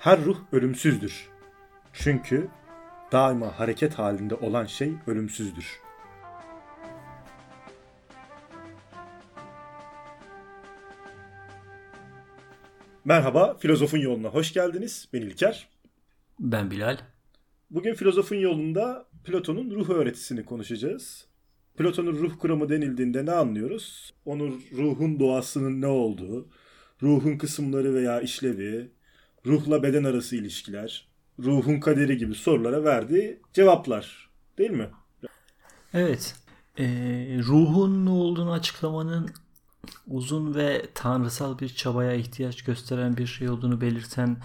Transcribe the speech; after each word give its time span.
Her 0.00 0.24
ruh 0.24 0.38
ölümsüzdür. 0.52 1.28
Çünkü 1.92 2.48
daima 3.12 3.58
hareket 3.58 3.94
halinde 3.94 4.34
olan 4.34 4.66
şey 4.66 4.92
ölümsüzdür. 5.06 5.80
Merhaba, 13.04 13.56
Filozofun 13.58 13.98
Yoluna 13.98 14.28
hoş 14.28 14.52
geldiniz. 14.52 15.08
Ben 15.12 15.20
İlker. 15.20 15.68
Ben 16.38 16.70
Bilal. 16.70 16.98
Bugün 17.70 17.94
Filozofun 17.94 18.36
Yolunda 18.36 19.06
Platon'un 19.24 19.70
ruh 19.70 19.90
öğretisini 19.90 20.44
konuşacağız. 20.44 21.26
Platon'un 21.76 22.12
ruh 22.12 22.38
kuramı 22.38 22.68
denildiğinde 22.68 23.26
ne 23.26 23.32
anlıyoruz? 23.32 24.14
Onun 24.24 24.62
ruhun 24.76 25.20
doğasının 25.20 25.80
ne 25.80 25.86
olduğu, 25.86 26.48
ruhun 27.02 27.38
kısımları 27.38 27.94
veya 27.94 28.20
işlevi, 28.20 28.99
ruhla 29.46 29.82
beden 29.82 30.04
arası 30.04 30.36
ilişkiler, 30.36 31.08
ruhun 31.38 31.80
kaderi 31.80 32.18
gibi 32.18 32.34
sorulara 32.34 32.84
verdiği 32.84 33.40
cevaplar. 33.52 34.30
Değil 34.58 34.70
mi? 34.70 34.90
Evet. 35.94 36.34
Ee, 36.78 36.84
ruhun 37.42 38.06
ne 38.06 38.10
olduğunu 38.10 38.52
açıklamanın 38.52 39.30
uzun 40.06 40.54
ve 40.54 40.86
tanrısal 40.94 41.58
bir 41.58 41.68
çabaya 41.68 42.12
ihtiyaç 42.14 42.64
gösteren 42.64 43.16
bir 43.16 43.26
şey 43.26 43.48
olduğunu 43.48 43.80
belirten 43.80 44.36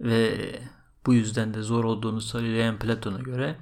ve 0.00 0.50
bu 1.06 1.14
yüzden 1.14 1.54
de 1.54 1.62
zor 1.62 1.84
olduğunu 1.84 2.20
söyleyen 2.20 2.78
Platon'a 2.78 3.18
göre 3.18 3.56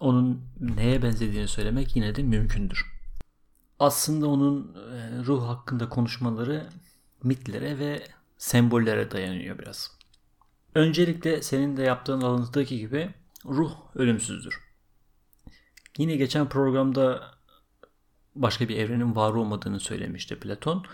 onun 0.00 0.44
neye 0.60 1.02
benzediğini 1.02 1.48
söylemek 1.48 1.96
yine 1.96 2.14
de 2.14 2.22
mümkündür. 2.22 2.86
Aslında 3.78 4.26
onun 4.26 4.74
e, 4.74 5.24
ruh 5.24 5.48
hakkında 5.48 5.88
konuşmaları 5.88 6.68
mitlere 7.22 7.78
ve 7.78 8.06
sembollere 8.42 9.10
dayanıyor 9.10 9.58
biraz. 9.58 9.90
Öncelikle 10.74 11.42
senin 11.42 11.76
de 11.76 11.82
yaptığın 11.82 12.20
alıntıdaki 12.20 12.78
gibi 12.78 13.10
ruh 13.44 13.76
ölümsüzdür. 13.94 14.60
Yine 15.98 16.16
geçen 16.16 16.48
programda 16.48 17.34
başka 18.34 18.68
bir 18.68 18.76
evrenin 18.76 19.16
var 19.16 19.32
olmadığını 19.32 19.80
söylemişti 19.80 20.40
Platon. 20.40 20.86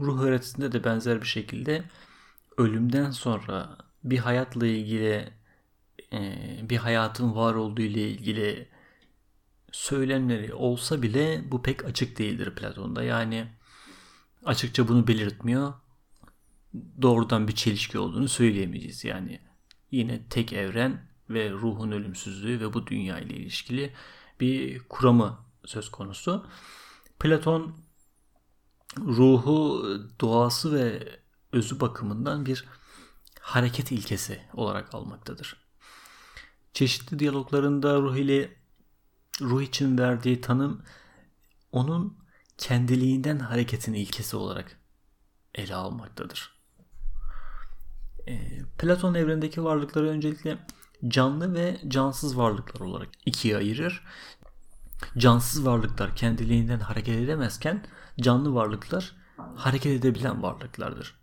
Ruh 0.00 0.22
öğretisinde 0.22 0.72
de 0.72 0.84
benzer 0.84 1.22
bir 1.22 1.26
şekilde 1.26 1.84
ölümden 2.56 3.10
sonra 3.10 3.78
bir 4.04 4.18
hayatla 4.18 4.66
ilgili 4.66 5.32
e, 6.12 6.38
bir 6.62 6.76
hayatın 6.76 7.34
var 7.34 7.54
olduğu 7.54 7.82
ile 7.82 8.08
ilgili 8.08 8.68
söylemleri 9.72 10.54
olsa 10.54 11.02
bile 11.02 11.44
bu 11.50 11.62
pek 11.62 11.84
açık 11.84 12.18
değildir 12.18 12.54
Platon'da. 12.54 13.02
Yani 13.02 13.48
açıkça 14.44 14.88
bunu 14.88 15.06
belirtmiyor. 15.06 15.74
Doğrudan 17.02 17.48
bir 17.48 17.54
çelişki 17.54 17.98
olduğunu 17.98 18.28
söyleyemeyeceğiz. 18.28 19.04
Yani 19.04 19.40
yine 19.90 20.28
tek 20.28 20.52
evren 20.52 21.08
ve 21.30 21.50
ruhun 21.50 21.92
ölümsüzlüğü 21.92 22.60
ve 22.60 22.74
bu 22.74 22.86
dünya 22.86 23.18
ile 23.18 23.34
ilişkili 23.34 23.92
bir 24.40 24.78
kuramı 24.78 25.38
söz 25.64 25.90
konusu. 25.90 26.46
Platon 27.20 27.76
ruhu 28.98 29.84
doğası 30.20 30.74
ve 30.74 31.08
özü 31.52 31.80
bakımından 31.80 32.46
bir 32.46 32.64
hareket 33.40 33.92
ilkesi 33.92 34.40
olarak 34.54 34.94
almaktadır. 34.94 35.56
Çeşitli 36.72 37.18
diyaloglarında 37.18 38.00
ruh 38.00 38.16
ile 38.16 38.56
ruh 39.40 39.62
için 39.62 39.98
verdiği 39.98 40.40
tanım 40.40 40.82
onun 41.72 42.18
kendiliğinden 42.58 43.38
hareketin 43.38 43.92
ilkesi 43.92 44.36
olarak 44.36 44.80
ele 45.54 45.74
almaktadır. 45.74 46.55
E, 48.28 48.38
Platon 48.78 49.14
evrendeki 49.14 49.64
varlıkları 49.64 50.08
öncelikle 50.08 50.58
canlı 51.08 51.54
ve 51.54 51.76
cansız 51.88 52.38
varlıklar 52.38 52.86
olarak 52.86 53.08
ikiye 53.26 53.56
ayırır. 53.56 54.04
Cansız 55.18 55.66
varlıklar 55.66 56.16
kendiliğinden 56.16 56.80
hareket 56.80 57.18
edemezken 57.18 57.84
canlı 58.20 58.54
varlıklar 58.54 59.16
hareket 59.36 59.92
edebilen 59.92 60.42
varlıklardır. 60.42 61.14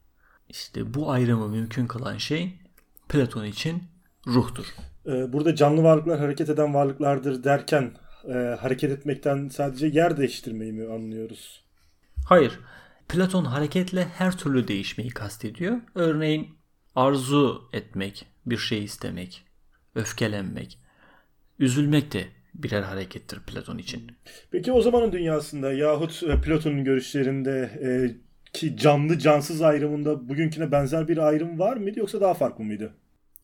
İşte 0.50 0.94
bu 0.94 1.11
ayrımı 1.11 1.50
mümkün 1.50 1.88
kılan 1.88 2.17
şey 2.17 2.59
Platon 3.09 3.45
için 3.45 3.83
ruhtur. 4.27 4.66
Ee, 5.06 5.33
burada 5.33 5.56
canlı 5.56 5.83
varlıklar 5.83 6.19
hareket 6.19 6.50
eden 6.50 6.73
varlıklardır 6.73 7.44
derken 7.44 7.91
e, 8.27 8.33
hareket 8.33 8.91
etmekten 8.91 9.47
sadece 9.47 9.88
yer 9.88 10.17
değiştirmeyi 10.17 10.73
mi 10.73 10.94
anlıyoruz? 10.94 11.63
Hayır. 12.27 12.59
Platon 13.09 13.45
hareketle 13.45 14.06
her 14.06 14.38
türlü 14.38 14.67
değişmeyi 14.67 15.09
kastediyor. 15.09 15.77
Örneğin 15.95 16.57
arzu 16.95 17.69
etmek, 17.73 18.25
bir 18.45 18.57
şey 18.57 18.83
istemek, 18.83 19.45
öfkelenmek, 19.95 20.79
üzülmek 21.59 22.13
de 22.13 22.27
birer 22.53 22.81
harekettir 22.81 23.39
Platon 23.39 23.77
için. 23.77 24.11
Peki 24.51 24.71
o 24.71 24.81
zamanın 24.81 25.11
dünyasında 25.11 25.73
yahut 25.73 26.23
e, 26.23 26.41
Platon'un 26.41 26.83
görüşlerinde 26.83 27.79
e, 27.83 27.89
ki 28.53 28.77
canlı 28.77 29.19
cansız 29.19 29.61
ayrımında 29.61 30.29
bugünküne 30.29 30.71
benzer 30.71 31.07
bir 31.07 31.17
ayrım 31.17 31.59
var 31.59 31.77
mıydı 31.77 31.99
yoksa 31.99 32.21
daha 32.21 32.33
farklı 32.33 32.63
mıydı? 32.63 32.93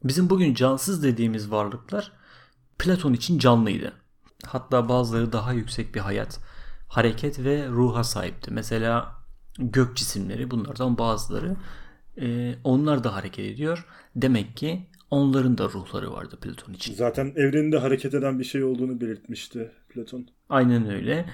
Bizim 0.04 0.30
bugün 0.30 0.54
cansız 0.54 1.04
dediğimiz 1.04 1.52
varlıklar 1.52 2.12
Platon 2.80 3.14
için 3.14 3.40
canlıydı. 3.40 3.94
Hatta 4.46 4.90
bazıları 4.90 5.32
daha 5.32 5.54
yüksek 5.54 5.96
bir 5.96 6.00
hayat, 6.00 6.40
hareket 6.88 7.40
ve 7.40 7.68
ruha 7.68 8.04
sahipti. 8.04 8.54
Mesela 8.54 9.16
gök 9.60 9.98
cisimleri 9.98 10.52
bunlardan 10.52 10.98
bazıları 10.98 11.56
e, 12.22 12.56
onlar 12.64 13.04
da 13.04 13.16
hareket 13.16 13.46
ediyor. 13.46 13.86
Demek 14.16 14.58
ki 14.58 14.88
onların 15.12 15.58
da 15.58 15.64
ruhları 15.66 16.12
vardı 16.12 16.38
Platon 16.42 16.74
için. 16.74 16.94
Zaten 16.94 17.34
evreninde 17.36 17.78
hareket 17.78 18.14
eden 18.14 18.40
bir 18.40 18.44
şey 18.44 18.64
olduğunu 18.64 19.02
belirtmişti 19.02 19.72
Platon. 19.90 20.28
Aynen 20.50 20.90
öyle. 20.90 21.26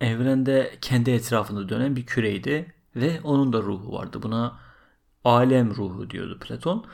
Evrende 0.00 0.70
kendi 0.80 1.10
etrafında 1.10 1.68
dönen 1.68 1.96
bir 1.96 2.06
küreydi 2.06 2.74
ve 2.96 3.20
onun 3.24 3.52
da 3.52 3.62
ruhu 3.62 3.92
vardı. 3.92 4.22
Buna 4.22 4.60
alem 5.24 5.74
ruhu 5.76 6.10
diyordu 6.10 6.38
Platon. 6.40 6.86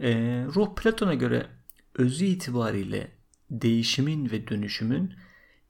E, 0.00 0.12
ruh 0.54 0.74
Platon'a 0.74 1.14
göre 1.14 1.46
özü 1.94 2.24
itibariyle 2.24 3.10
değişimin 3.50 4.30
ve 4.30 4.48
dönüşümün 4.48 5.14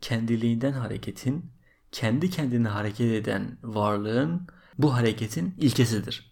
kendiliğinden 0.01 0.73
hareketin, 0.73 1.45
kendi 1.93 2.31
kendine 2.31 2.69
hareket 2.69 3.13
eden 3.13 3.59
varlığın 3.63 4.47
bu 4.79 4.95
hareketin 4.95 5.55
ilkesidir. 5.59 6.30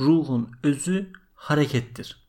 Ruhun 0.00 0.50
özü 0.62 1.12
harekettir. 1.34 2.28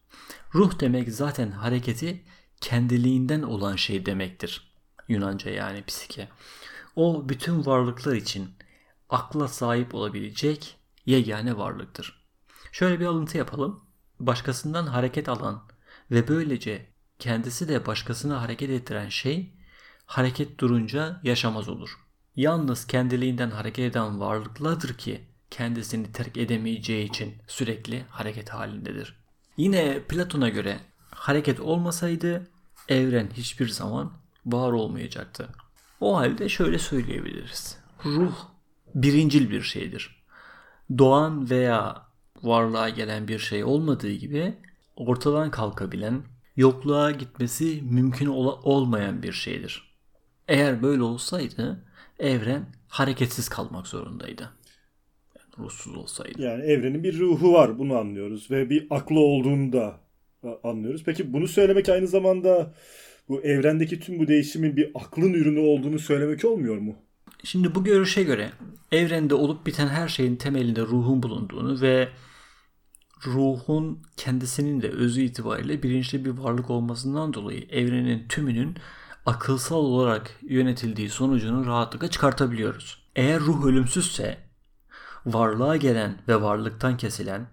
Ruh 0.55 0.79
demek 0.79 1.11
zaten 1.11 1.51
hareketi 1.51 2.23
kendiliğinden 2.61 3.41
olan 3.41 3.75
şey 3.75 4.05
demektir. 4.05 4.73
Yunanca 5.07 5.51
yani 5.51 5.83
psike. 5.85 6.29
O 6.95 7.29
bütün 7.29 7.65
varlıklar 7.65 8.15
için 8.15 8.49
akla 9.09 9.47
sahip 9.47 9.95
olabilecek 9.95 10.77
yegane 11.05 11.57
varlıktır. 11.57 12.25
Şöyle 12.71 12.99
bir 12.99 13.05
alıntı 13.05 13.37
yapalım. 13.37 13.83
Başkasından 14.19 14.87
hareket 14.87 15.29
alan 15.29 15.63
ve 16.11 16.27
böylece 16.27 16.85
kendisi 17.19 17.67
de 17.67 17.85
başkasını 17.85 18.33
hareket 18.33 18.69
ettiren 18.69 19.09
şey 19.09 19.53
hareket 20.05 20.59
durunca 20.59 21.19
yaşamaz 21.23 21.69
olur. 21.69 21.99
Yalnız 22.35 22.87
kendiliğinden 22.87 23.49
hareket 23.51 23.91
eden 23.91 24.19
varlıklardır 24.19 24.93
ki 24.97 25.26
kendisini 25.51 26.11
terk 26.11 26.37
edemeyeceği 26.37 27.09
için 27.09 27.33
sürekli 27.47 28.03
hareket 28.09 28.49
halindedir. 28.49 29.15
Yine 29.57 29.99
Platon'a 30.09 30.49
göre 30.49 30.79
hareket 31.11 31.59
olmasaydı 31.59 32.47
evren 32.89 33.29
hiçbir 33.33 33.67
zaman 33.69 34.13
var 34.45 34.71
olmayacaktı. 34.71 35.49
O 36.01 36.17
halde 36.17 36.49
şöyle 36.49 36.79
söyleyebiliriz. 36.79 37.77
Ruh 38.05 38.33
birincil 38.95 39.49
bir 39.49 39.61
şeydir. 39.61 40.23
Doğan 40.97 41.49
veya 41.49 42.05
varlığa 42.43 42.89
gelen 42.89 43.27
bir 43.27 43.39
şey 43.39 43.63
olmadığı 43.63 44.11
gibi 44.11 44.57
ortadan 44.95 45.51
kalkabilen, 45.51 46.23
yokluğa 46.55 47.11
gitmesi 47.11 47.81
mümkün 47.81 48.25
ol- 48.25 48.59
olmayan 48.63 49.23
bir 49.23 49.33
şeydir. 49.33 49.95
Eğer 50.47 50.81
böyle 50.81 51.03
olsaydı 51.03 51.85
evren 52.19 52.65
hareketsiz 52.87 53.49
kalmak 53.49 53.87
zorundaydı. 53.87 54.49
Ruhsuz 55.59 55.95
olsaydı. 55.95 56.41
Yani 56.41 56.63
evrenin 56.63 57.03
bir 57.03 57.19
ruhu 57.19 57.53
var 57.53 57.79
bunu 57.79 57.97
anlıyoruz 57.97 58.51
ve 58.51 58.69
bir 58.69 58.87
aklı 58.89 59.19
olduğunu 59.19 59.73
da 59.73 59.99
anlıyoruz. 60.63 61.03
Peki 61.05 61.33
bunu 61.33 61.47
söylemek 61.47 61.89
aynı 61.89 62.07
zamanda 62.07 62.73
bu 63.29 63.41
evrendeki 63.41 63.99
tüm 63.99 64.19
bu 64.19 64.27
değişimin 64.27 64.77
bir 64.77 64.91
aklın 64.95 65.33
ürünü 65.33 65.59
olduğunu 65.59 65.99
söylemek 65.99 66.45
olmuyor 66.45 66.77
mu? 66.77 66.95
Şimdi 67.43 67.75
bu 67.75 67.83
görüşe 67.83 68.23
göre 68.23 68.51
evrende 68.91 69.33
olup 69.33 69.65
biten 69.65 69.87
her 69.87 70.07
şeyin 70.07 70.35
temelinde 70.35 70.81
ruhun 70.81 71.23
bulunduğunu 71.23 71.81
ve 71.81 72.07
ruhun 73.25 74.01
kendisinin 74.17 74.81
de 74.81 74.89
özü 74.89 75.21
itibariyle 75.21 75.83
bilinçli 75.83 76.25
bir 76.25 76.29
varlık 76.29 76.69
olmasından 76.69 77.33
dolayı 77.33 77.67
evrenin 77.69 78.27
tümünün 78.27 78.75
akılsal 79.25 79.77
olarak 79.77 80.39
yönetildiği 80.41 81.09
sonucunu 81.09 81.65
rahatlıkla 81.65 82.07
çıkartabiliyoruz. 82.07 83.03
Eğer 83.15 83.39
ruh 83.39 83.65
ölümsüzse 83.65 84.46
varlığa 85.33 85.77
gelen 85.77 86.17
ve 86.27 86.41
varlıktan 86.41 86.97
kesilen 86.97 87.47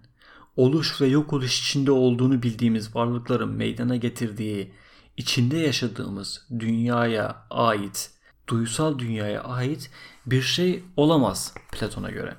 oluş 0.57 1.01
ve 1.01 1.07
yok 1.07 1.33
oluş 1.33 1.59
içinde 1.59 1.91
olduğunu 1.91 2.43
bildiğimiz 2.43 2.95
varlıkların 2.95 3.49
meydana 3.49 3.95
getirdiği, 3.95 4.71
içinde 5.17 5.57
yaşadığımız 5.57 6.47
dünyaya 6.59 7.45
ait, 7.49 8.11
duysal 8.47 8.99
dünyaya 8.99 9.43
ait 9.43 9.91
bir 10.25 10.41
şey 10.41 10.83
olamaz 10.97 11.53
Platon'a 11.71 12.11
göre. 12.11 12.35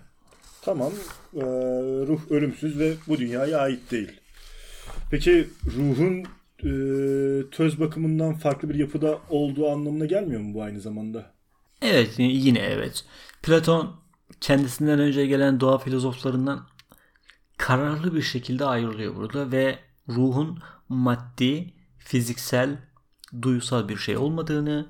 Tamam, 0.62 0.92
e, 1.34 1.42
ruh 2.06 2.30
ölümsüz 2.30 2.78
ve 2.78 2.94
bu 3.08 3.18
dünyaya 3.18 3.58
ait 3.58 3.90
değil. 3.90 4.20
Peki 5.10 5.48
ruhun 5.76 6.24
e, 6.64 6.70
töz 7.50 7.80
bakımından 7.80 8.34
farklı 8.34 8.68
bir 8.68 8.74
yapıda 8.74 9.18
olduğu 9.30 9.70
anlamına 9.70 10.06
gelmiyor 10.06 10.40
mu 10.40 10.54
bu 10.54 10.62
aynı 10.62 10.80
zamanda? 10.80 11.30
Evet, 11.82 12.14
yine 12.18 12.58
evet. 12.58 13.04
Platon 13.42 13.96
kendisinden 14.40 14.98
önce 14.98 15.26
gelen 15.26 15.60
doğa 15.60 15.78
filozoflarından 15.78 16.66
kararlı 17.56 18.14
bir 18.14 18.22
şekilde 18.22 18.64
ayrılıyor 18.64 19.16
burada 19.16 19.52
ve 19.52 19.78
ruhun 20.08 20.62
maddi, 20.88 21.74
fiziksel, 21.98 22.78
duysal 23.42 23.88
bir 23.88 23.96
şey 23.96 24.16
olmadığını, 24.16 24.86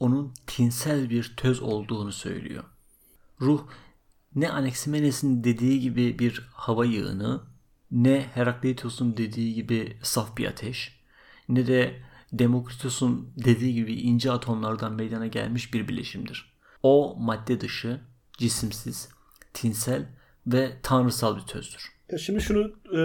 onun 0.00 0.34
tinsel 0.46 1.10
bir 1.10 1.34
töz 1.36 1.60
olduğunu 1.60 2.12
söylüyor. 2.12 2.64
Ruh 3.40 3.66
ne 4.34 4.50
Anaximenes'in 4.50 5.44
dediği 5.44 5.80
gibi 5.80 6.18
bir 6.18 6.48
hava 6.54 6.84
yığını, 6.84 7.40
ne 7.90 8.26
Herakleitos'un 8.34 9.16
dediği 9.16 9.54
gibi 9.54 9.98
saf 10.02 10.36
bir 10.36 10.46
ateş, 10.46 11.00
ne 11.48 11.66
de 11.66 12.02
Demokritos'un 12.32 13.32
dediği 13.36 13.74
gibi 13.74 13.94
ince 13.94 14.32
atomlardan 14.32 14.92
meydana 14.92 15.26
gelmiş 15.26 15.74
bir 15.74 15.88
bileşimdir. 15.88 16.52
O 16.82 17.16
madde 17.18 17.60
dışı, 17.60 18.00
cisimsiz, 18.40 19.08
tinsel 19.54 20.06
ve 20.46 20.72
tanrısal 20.82 21.36
bir 21.36 21.42
tözdür. 21.42 21.92
Ya 22.12 22.18
şimdi 22.18 22.40
şunu 22.40 22.60
e, 22.86 23.00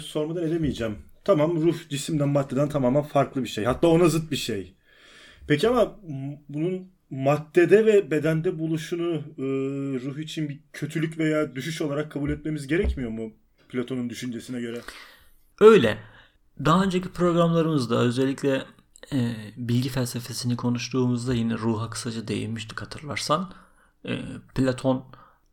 sormadan 0.00 0.44
edemeyeceğim. 0.44 0.98
Tamam 1.24 1.62
ruh 1.62 1.88
cisimden 1.88 2.28
maddeden 2.28 2.68
tamamen 2.68 3.02
farklı 3.02 3.42
bir 3.42 3.48
şey. 3.48 3.64
Hatta 3.64 3.88
ona 3.88 4.08
zıt 4.08 4.30
bir 4.30 4.36
şey. 4.36 4.74
Peki 5.46 5.68
ama 5.68 5.98
bunun 6.48 6.88
maddede 7.10 7.86
ve 7.86 8.10
bedende 8.10 8.58
buluşunu 8.58 9.14
e, 9.14 9.46
ruh 10.04 10.18
için 10.18 10.48
bir 10.48 10.60
kötülük 10.72 11.18
veya 11.18 11.56
düşüş 11.56 11.82
olarak 11.82 12.12
kabul 12.12 12.30
etmemiz 12.30 12.66
gerekmiyor 12.66 13.10
mu 13.10 13.32
Platon'un 13.68 14.10
düşüncesine 14.10 14.60
göre? 14.60 14.80
Öyle. 15.60 15.98
Daha 16.64 16.84
önceki 16.84 17.12
programlarımızda 17.12 18.00
özellikle 18.00 18.62
e, 19.12 19.34
bilgi 19.56 19.88
felsefesini 19.88 20.56
konuştuğumuzda 20.56 21.34
yine 21.34 21.54
ruha 21.54 21.90
kısaca 21.90 22.28
değinmiştik 22.28 22.82
hatırlarsan. 22.82 23.52
E, 24.04 24.22
Platon 24.54 25.04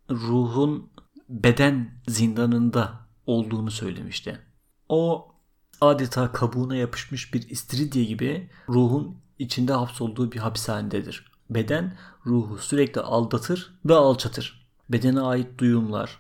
ruhun 0.10 0.90
beden 1.30 1.92
zindanında 2.08 2.94
olduğunu 3.26 3.72
söylemişti. 3.72 4.40
O 4.90 5.32
adeta 5.82 6.32
kabuğuna 6.32 6.76
yapışmış 6.76 7.34
bir 7.34 7.50
istiridye 7.50 8.04
gibi 8.04 8.50
ruhun 8.70 9.18
içinde 9.40 9.74
hapsolduğu 9.74 10.32
bir 10.32 10.40
hapishanededir. 10.40 11.32
Beden 11.50 11.98
ruhu 12.26 12.58
sürekli 12.58 13.02
aldatır 13.02 13.80
ve 13.86 13.94
alçatır. 13.94 14.66
Bedene 14.90 15.22
ait 15.22 15.60
duyumlar, 15.60 16.18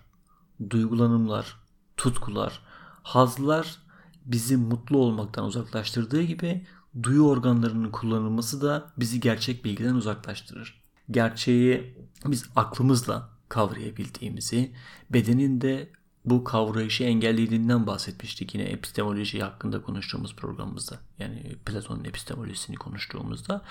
duygulanımlar, 0.69 1.59
tutkular, 1.97 2.61
hazlar 3.03 3.77
bizi 4.25 4.57
mutlu 4.57 4.97
olmaktan 4.97 5.45
uzaklaştırdığı 5.45 6.21
gibi 6.21 6.67
duyu 7.03 7.27
organlarının 7.27 7.91
kullanılması 7.91 8.61
da 8.61 8.91
bizi 8.97 9.19
gerçek 9.19 9.65
bilgiden 9.65 9.95
uzaklaştırır. 9.95 10.84
Gerçeği 11.11 11.97
biz 12.25 12.45
aklımızla 12.55 13.29
kavrayabildiğimizi, 13.49 14.71
bedenin 15.09 15.61
de 15.61 15.89
bu 16.25 16.43
kavrayışı 16.43 17.03
engellediğinden 17.03 17.87
bahsetmiştik 17.87 18.55
yine 18.55 18.63
epistemoloji 18.63 19.43
hakkında 19.43 19.81
konuştuğumuz 19.81 20.35
programımızda. 20.35 20.99
Yani 21.19 21.55
Platon'un 21.65 22.03
epistemolojisini 22.03 22.75
konuştuğumuzda. 22.75 23.61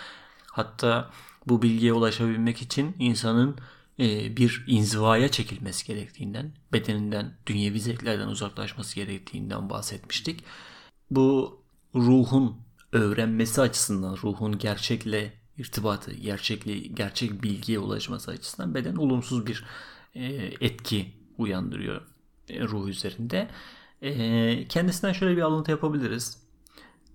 Hatta 0.46 1.10
bu 1.46 1.62
bilgiye 1.62 1.92
ulaşabilmek 1.92 2.62
için 2.62 2.96
insanın 2.98 3.56
e, 3.98 4.36
bir 4.36 4.64
inzivaya 4.66 5.28
çekilmesi 5.30 5.86
gerektiğinden, 5.86 6.52
bedeninden, 6.72 7.36
dünyevi 7.46 7.80
zevklerden 7.80 8.28
uzaklaşması 8.28 8.94
gerektiğinden 8.96 9.70
bahsetmiştik. 9.70 10.44
Bu 11.10 11.60
ruhun 11.94 12.56
öğrenmesi 12.92 13.60
açısından, 13.60 14.16
ruhun 14.22 14.58
gerçekle 14.58 15.32
irtibatı, 15.58 16.14
gerçekli, 16.14 16.94
gerçek 16.94 17.42
bilgiye 17.42 17.78
ulaşması 17.78 18.30
açısından 18.30 18.74
beden 18.74 18.96
olumsuz 18.96 19.46
bir 19.46 19.64
e, 20.14 20.24
etki 20.60 21.12
uyandırıyor 21.38 22.02
e, 22.48 22.64
ruh 22.64 22.88
üzerinde. 22.88 23.50
E, 24.02 24.68
kendisinden 24.68 25.12
şöyle 25.12 25.36
bir 25.36 25.42
alıntı 25.42 25.70
yapabiliriz. 25.70 26.44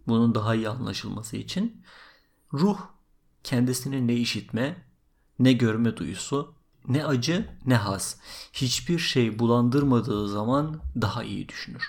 Bunun 0.08 0.36
daha 0.36 0.56
iyi 0.56 0.70
anlaşılması 0.70 1.38
için. 1.38 1.84
Ruh 2.54 2.80
kendisini 3.44 4.08
ne 4.08 4.16
işitme, 4.16 4.86
ne 5.40 5.54
görme 5.54 5.98
duyusu, 5.98 6.54
ne 6.88 7.06
acı 7.06 7.50
ne 7.66 7.76
haz. 7.76 8.22
Hiçbir 8.54 9.00
şey 9.00 9.40
bulandırmadığı 9.40 10.30
zaman 10.30 10.82
daha 11.02 11.24
iyi 11.24 11.50
düşünür. 11.50 11.84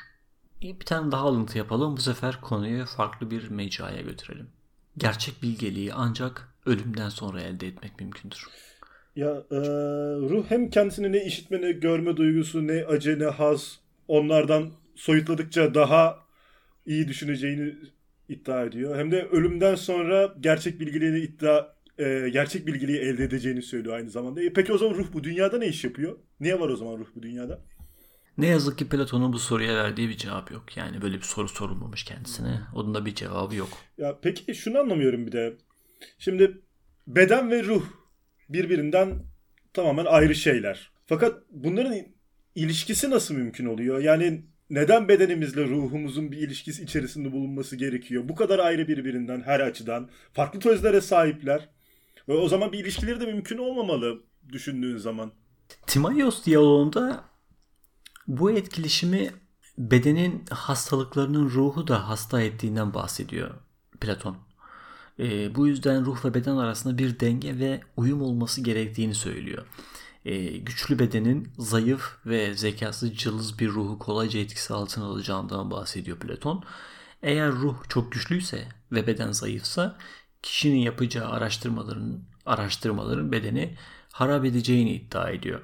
Bir 0.63 0.87
tane 0.87 1.13
daha 1.13 1.23
alıntı 1.23 1.59
yapalım. 1.59 1.97
Bu 1.97 2.01
sefer 2.01 2.41
konuyu 2.41 2.87
farklı 2.87 3.31
bir 3.31 3.49
mecraya 3.49 4.03
götürelim. 4.03 4.51
Gerçek 4.99 5.43
bilgeliği 5.43 5.93
ancak 5.95 6.49
ölümden 6.67 7.09
sonra 7.09 7.41
elde 7.41 7.67
etmek 7.67 8.01
mümkündür. 8.01 8.47
Ya 9.17 9.31
e, 9.51 9.57
ruh 10.31 10.45
hem 10.49 10.71
kendisini 10.71 11.13
ne 11.13 11.25
işitme 11.25 11.61
ne 11.61 11.73
görme 11.73 12.17
duygusu 12.17 12.67
ne 12.67 12.85
acı 12.85 13.19
ne 13.19 13.25
haz 13.25 13.81
onlardan 14.09 14.71
soyutladıkça 14.95 15.75
daha 15.75 16.19
iyi 16.87 17.09
düşüneceğini 17.09 17.75
iddia 18.29 18.65
ediyor. 18.65 18.99
Hem 18.99 19.13
de 19.13 19.27
ölümden 19.27 19.75
sonra 19.75 20.35
gerçek 20.41 20.81
bilgiliğini 20.81 21.19
iddia 21.19 21.75
e, 21.99 22.29
gerçek 22.33 22.67
bilgiliği 22.67 22.99
elde 22.99 23.25
edeceğini 23.25 23.63
söylüyor 23.63 23.97
aynı 23.97 24.11
zamanda. 24.11 24.43
E, 24.43 24.53
peki 24.53 24.73
o 24.73 24.79
zaman 24.79 24.95
ruh 24.95 25.13
bu 25.13 25.25
dünyada 25.25 25.59
ne 25.59 25.67
iş 25.67 25.85
yapıyor? 25.85 26.19
Niye 26.41 26.61
var 26.61 26.69
o 26.69 26.77
zaman 26.77 26.99
ruh 26.99 27.09
bu 27.15 27.23
dünyada? 27.23 27.61
Ne 28.41 28.47
yazık 28.47 28.79
ki 28.79 28.89
Platon'un 28.89 29.33
bu 29.33 29.39
soruya 29.39 29.77
verdiği 29.77 30.09
bir 30.09 30.17
cevap 30.17 30.51
yok. 30.51 30.77
Yani 30.77 31.03
böyle 31.03 31.17
bir 31.17 31.23
soru 31.23 31.49
sorulmamış 31.49 32.05
kendisine. 32.05 32.61
Onun 32.75 32.95
da 32.95 33.07
bir 33.07 33.15
cevabı 33.15 33.55
yok. 33.55 33.69
Ya 33.99 34.19
peki 34.23 34.55
şunu 34.55 34.79
anlamıyorum 34.79 35.27
bir 35.27 35.33
de. 35.33 35.57
Şimdi 36.19 36.61
beden 37.07 37.51
ve 37.51 37.65
ruh 37.65 37.85
birbirinden 38.49 39.23
tamamen 39.73 40.05
ayrı 40.05 40.35
şeyler. 40.35 40.91
Fakat 41.07 41.43
bunların 41.51 41.97
ilişkisi 42.55 43.11
nasıl 43.11 43.35
mümkün 43.35 43.67
oluyor? 43.67 43.99
Yani 43.99 44.43
neden 44.71 45.09
bedenimizle 45.09 45.65
ruhumuzun 45.65 46.33
bir 46.33 46.39
ilişkisi 46.39 46.83
içerisinde 46.83 47.33
bulunması 47.33 47.77
gerekiyor? 47.77 48.29
Bu 48.29 48.35
kadar 48.35 48.59
ayrı 48.59 48.89
birbirinden 48.89 49.41
her 49.41 49.61
açıdan. 49.61 50.11
Farklı 50.33 50.61
tözlere 50.61 51.01
sahipler. 51.01 51.69
Ve 52.29 52.33
o 52.33 52.49
zaman 52.49 52.73
bir 52.73 52.79
ilişkileri 52.79 53.21
de 53.21 53.27
mümkün 53.27 53.59
olmamalı 53.59 54.23
düşündüğün 54.53 54.97
zaman. 54.97 55.33
Timaios 55.87 56.45
diyaloğunda 56.45 57.30
bu 58.27 58.51
etkileşimi 58.51 59.31
bedenin 59.79 60.45
hastalıklarının 60.51 61.51
ruhu 61.51 61.89
da 61.89 62.09
hasta 62.09 62.43
ettiğinden 62.43 62.95
bahsediyor 62.95 63.51
Platon. 64.01 64.37
E, 65.19 65.55
bu 65.55 65.67
yüzden 65.67 66.05
ruh 66.05 66.25
ve 66.25 66.35
beden 66.35 66.57
arasında 66.57 66.99
bir 66.99 67.21
denge 67.21 67.59
ve 67.59 67.81
uyum 67.97 68.23
olması 68.23 68.61
gerektiğini 68.61 69.15
söylüyor. 69.15 69.67
E, 70.25 70.57
güçlü 70.57 70.99
bedenin 70.99 71.53
zayıf 71.59 72.17
ve 72.27 72.55
zekası 72.55 73.15
cılız 73.15 73.59
bir 73.59 73.69
ruhu 73.69 73.99
kolayca 73.99 74.41
etkisi 74.41 74.75
altına 74.75 75.05
alacağından 75.05 75.71
bahsediyor 75.71 76.19
Platon. 76.19 76.65
Eğer 77.23 77.53
ruh 77.53 77.77
çok 77.89 78.13
güçlüyse 78.13 78.69
ve 78.93 79.07
beden 79.07 79.33
zayıfsa 79.33 79.99
kişinin 80.43 80.79
yapacağı 80.79 81.31
araştırmaların 81.31 82.21
araştırmaların 82.47 83.33
bedeni 83.33 83.77
harap 84.13 84.45
edeceğini 84.45 84.93
iddia 84.93 85.31
ediyor. 85.31 85.61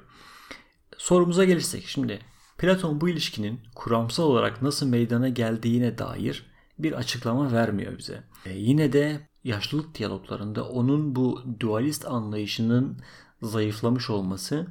Sorumuza 0.97 1.45
gelirsek 1.45 1.87
şimdi 1.87 2.19
Platon 2.57 3.01
bu 3.01 3.09
ilişkinin 3.09 3.59
kuramsal 3.75 4.23
olarak 4.23 4.61
nasıl 4.61 4.87
meydana 4.87 5.29
geldiğine 5.29 5.97
dair 5.97 6.45
bir 6.79 6.91
açıklama 6.91 7.51
vermiyor 7.51 7.97
bize. 7.97 8.23
E, 8.45 8.53
yine 8.53 8.93
de 8.93 9.27
yaşlılık 9.43 9.95
diyaloglarında 9.97 10.69
onun 10.69 11.15
bu 11.15 11.41
dualist 11.59 12.05
anlayışının 12.05 12.97
zayıflamış 13.41 14.09
olması 14.09 14.67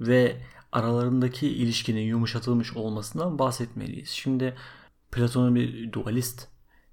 ve 0.00 0.42
aralarındaki 0.72 1.48
ilişkinin 1.48 2.00
yumuşatılmış 2.00 2.76
olmasından 2.76 3.38
bahsetmeliyiz. 3.38 4.08
Şimdi 4.08 4.56
Platon'un 5.12 5.54
bir 5.54 5.92
dualist 5.92 6.48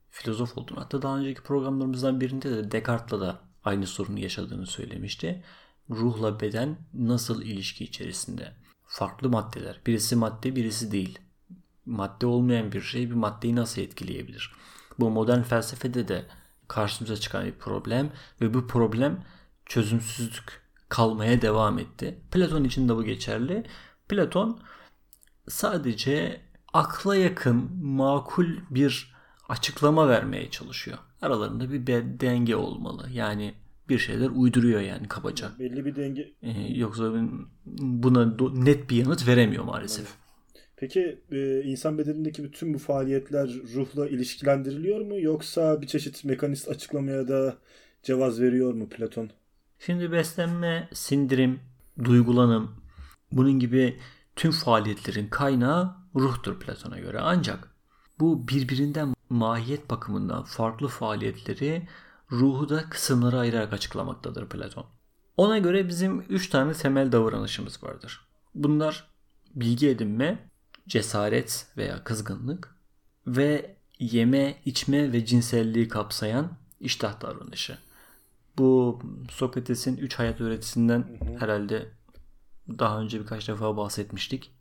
filozof 0.09 0.57
olduğunu 0.57 0.79
hatta 0.79 1.01
daha 1.01 1.17
önceki 1.17 1.41
programlarımızdan 1.41 2.21
birinde 2.21 2.49
de 2.49 2.71
Descartes'la 2.71 3.21
da 3.21 3.41
aynı 3.63 3.87
sorunu 3.87 4.19
yaşadığını 4.19 4.67
söylemişti. 4.67 5.43
Ruhla 5.89 6.39
beden 6.39 6.77
nasıl 6.93 7.41
ilişki 7.41 7.83
içerisinde? 7.83 8.51
Farklı 8.93 9.29
maddeler. 9.29 9.81
Birisi 9.85 10.15
madde 10.15 10.55
birisi 10.55 10.91
değil. 10.91 11.19
Madde 11.85 12.25
olmayan 12.25 12.71
bir 12.71 12.81
şey 12.81 13.09
bir 13.09 13.15
maddeyi 13.15 13.55
nasıl 13.55 13.81
etkileyebilir? 13.81 14.51
Bu 14.99 15.09
modern 15.09 15.41
felsefede 15.41 16.07
de 16.07 16.25
karşımıza 16.67 17.15
çıkan 17.15 17.45
bir 17.45 17.51
problem 17.51 18.11
ve 18.41 18.53
bu 18.53 18.67
problem 18.67 19.23
çözümsüzlük 19.65 20.61
kalmaya 20.89 21.41
devam 21.41 21.79
etti. 21.79 22.21
Platon 22.31 22.63
için 22.63 22.89
de 22.89 22.95
bu 22.95 23.03
geçerli. 23.03 23.63
Platon 24.09 24.59
sadece 25.47 26.41
akla 26.73 27.15
yakın, 27.15 27.85
makul 27.85 28.47
bir 28.69 29.15
açıklama 29.49 30.09
vermeye 30.09 30.49
çalışıyor. 30.49 30.97
Aralarında 31.21 31.71
bir 31.71 31.87
denge 32.19 32.55
olmalı. 32.55 33.09
Yani 33.11 33.53
bir 33.93 33.99
şeyler 33.99 34.29
uyduruyor 34.29 34.81
yani 34.81 35.07
kabaca. 35.07 35.51
Belli 35.59 35.85
bir 35.85 35.95
denge. 35.95 36.31
Ee, 36.43 36.51
yoksa 36.73 37.13
buna 37.77 38.37
net 38.53 38.89
bir 38.89 38.95
yanıt 38.95 39.27
veremiyor 39.27 39.63
maalesef. 39.63 40.05
Evet. 40.05 40.21
Peki 40.81 41.19
e, 41.31 41.63
insan 41.63 41.97
bedenindeki 41.97 42.43
bütün 42.43 42.73
bu 42.73 42.77
faaliyetler 42.77 43.49
ruhla 43.75 44.07
ilişkilendiriliyor 44.07 45.01
mu 45.01 45.19
yoksa 45.19 45.81
bir 45.81 45.87
çeşit 45.87 46.25
mekanist 46.25 46.69
açıklamaya 46.69 47.27
da 47.27 47.57
cevaz 48.03 48.41
veriyor 48.41 48.73
mu 48.73 48.89
Platon? 48.89 49.29
Şimdi 49.79 50.11
beslenme, 50.11 50.89
sindirim, 50.93 51.59
duygulanım 52.03 52.75
bunun 53.31 53.59
gibi 53.59 53.99
tüm 54.35 54.51
faaliyetlerin 54.51 55.27
kaynağı 55.27 55.95
ruhtur 56.15 56.59
Platon'a 56.59 56.99
göre. 56.99 57.19
Ancak 57.19 57.71
bu 58.19 58.47
birbirinden 58.47 59.13
mahiyet 59.29 59.89
bakımından 59.89 60.43
farklı 60.43 60.87
faaliyetleri 60.87 61.87
ruhu 62.31 62.69
da 62.69 62.89
kısımlara 62.89 63.39
ayırarak 63.39 63.73
açıklamaktadır 63.73 64.49
Platon. 64.49 64.85
Ona 65.37 65.57
göre 65.57 65.87
bizim 65.87 66.21
üç 66.29 66.49
tane 66.49 66.73
temel 66.73 67.11
davranışımız 67.11 67.83
vardır. 67.83 68.27
Bunlar 68.55 69.07
bilgi 69.55 69.89
edinme, 69.89 70.49
cesaret 70.87 71.67
veya 71.77 72.03
kızgınlık 72.03 72.75
ve 73.27 73.75
yeme, 73.99 74.55
içme 74.65 75.11
ve 75.11 75.25
cinselliği 75.25 75.87
kapsayan 75.87 76.57
iştah 76.79 77.21
davranışı. 77.21 77.77
Bu 78.57 78.99
Sokrates'in 79.31 79.97
üç 79.97 80.19
hayat 80.19 80.41
öğretisinden 80.41 81.19
herhalde 81.39 81.89
daha 82.69 83.01
önce 83.01 83.19
birkaç 83.19 83.47
defa 83.47 83.77
bahsetmiştik. 83.77 84.51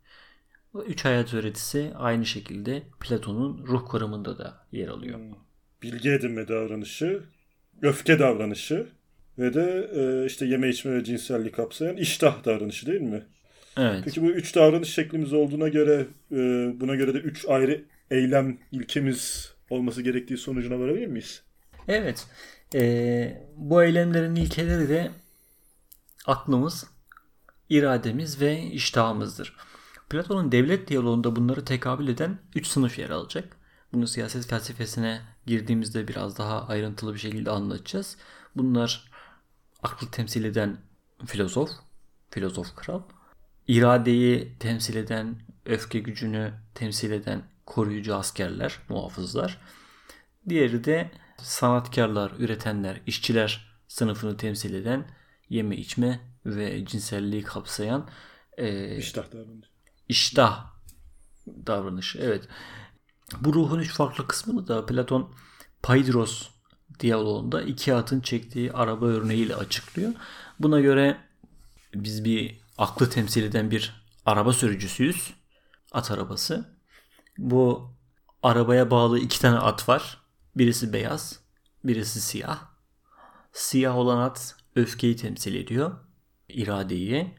Bu 0.74 0.84
üç 0.84 1.04
hayat 1.04 1.34
öğretisi 1.34 1.92
aynı 1.96 2.26
şekilde 2.26 2.82
Platon'un 3.00 3.66
ruh 3.66 3.88
kuramında 3.88 4.38
da 4.38 4.66
yer 4.72 4.88
alıyor. 4.88 5.18
Hmm. 5.18 5.34
Bilgi 5.82 6.10
edinme 6.10 6.48
davranışı, 6.48 7.22
öfke 7.82 8.18
davranışı 8.18 8.86
ve 9.38 9.54
de 9.54 9.90
e, 9.94 10.26
işte 10.26 10.46
yeme 10.46 10.68
içme 10.68 10.94
ve 10.94 11.04
cinselliği 11.04 11.52
kapsayan 11.52 11.96
iştah 11.96 12.44
davranışı 12.44 12.86
değil 12.86 13.00
mi? 13.00 13.22
Evet. 13.78 14.02
Peki 14.04 14.22
bu 14.22 14.26
üç 14.26 14.56
davranış 14.56 14.94
şeklimiz 14.94 15.32
olduğuna 15.32 15.68
göre 15.68 16.06
e, 16.32 16.36
buna 16.80 16.94
göre 16.94 17.14
de 17.14 17.18
üç 17.18 17.48
ayrı 17.48 17.84
eylem 18.10 18.58
ilkemiz 18.72 19.52
olması 19.70 20.02
gerektiği 20.02 20.36
sonucuna 20.38 20.80
varabilir 20.80 21.06
miyiz? 21.06 21.42
Evet. 21.88 22.26
E, 22.74 23.46
bu 23.56 23.82
eylemlerin 23.82 24.36
ilkeleri 24.36 24.88
de 24.88 25.10
aklımız, 26.26 26.86
irademiz 27.68 28.40
ve 28.40 28.62
iştahımızdır. 28.62 29.56
Platon'un 30.10 30.52
devlet 30.52 30.88
diyaloğunda 30.88 31.36
bunları 31.36 31.64
tekabül 31.64 32.08
eden 32.08 32.38
üç 32.54 32.66
sınıf 32.66 32.98
yer 32.98 33.10
alacak. 33.10 33.56
Bunu 33.92 34.06
siyaset 34.06 34.46
felsefesine 34.46 35.20
girdiğimizde 35.46 36.08
biraz 36.08 36.38
daha 36.38 36.68
ayrıntılı 36.68 37.14
bir 37.14 37.18
şekilde 37.18 37.50
anlatacağız. 37.50 38.16
Bunlar 38.56 39.10
aklı 39.82 40.10
temsil 40.10 40.44
eden 40.44 40.76
filozof, 41.26 41.70
filozof 42.30 42.74
kral, 42.76 43.02
iradeyi 43.68 44.58
temsil 44.58 44.96
eden, 44.96 45.42
öfke 45.66 45.98
gücünü 45.98 46.52
temsil 46.74 47.10
eden 47.10 47.42
koruyucu 47.66 48.14
askerler, 48.14 48.78
muhafızlar. 48.88 49.58
Diğeri 50.48 50.84
de 50.84 51.10
sanatkarlar, 51.38 52.32
üretenler, 52.38 53.00
işçiler 53.06 53.70
sınıfını 53.88 54.36
temsil 54.36 54.74
eden 54.74 55.06
yeme 55.48 55.76
içme 55.76 56.20
ve 56.46 56.86
cinselliği 56.86 57.42
kapsayan 57.42 58.08
e, 58.58 58.96
iştah 58.96 59.32
davranışı. 59.32 59.70
İştah 60.08 60.72
davranışı. 61.46 62.18
Evet. 62.22 62.48
Bu 63.40 63.54
ruhun 63.54 63.78
üç 63.78 63.92
farklı 63.92 64.26
kısmını 64.26 64.68
da 64.68 64.86
Platon 64.86 65.34
Paidros 65.82 66.48
diyaloğunda 67.00 67.62
iki 67.62 67.94
atın 67.94 68.20
çektiği 68.20 68.72
araba 68.72 69.06
örneğiyle 69.06 69.56
açıklıyor. 69.56 70.12
Buna 70.60 70.80
göre 70.80 71.20
biz 71.94 72.24
bir 72.24 72.60
aklı 72.78 73.10
temsil 73.10 73.42
eden 73.42 73.70
bir 73.70 74.02
araba 74.26 74.52
sürücüsüyüz. 74.52 75.34
At 75.92 76.10
arabası. 76.10 76.76
Bu 77.38 77.94
arabaya 78.42 78.90
bağlı 78.90 79.18
iki 79.18 79.40
tane 79.40 79.58
at 79.58 79.88
var. 79.88 80.20
Birisi 80.56 80.92
beyaz, 80.92 81.40
birisi 81.84 82.20
siyah. 82.20 82.58
Siyah 83.52 83.96
olan 83.96 84.18
at 84.18 84.56
öfkeyi 84.76 85.16
temsil 85.16 85.54
ediyor, 85.54 85.92
iradeyi. 86.48 87.34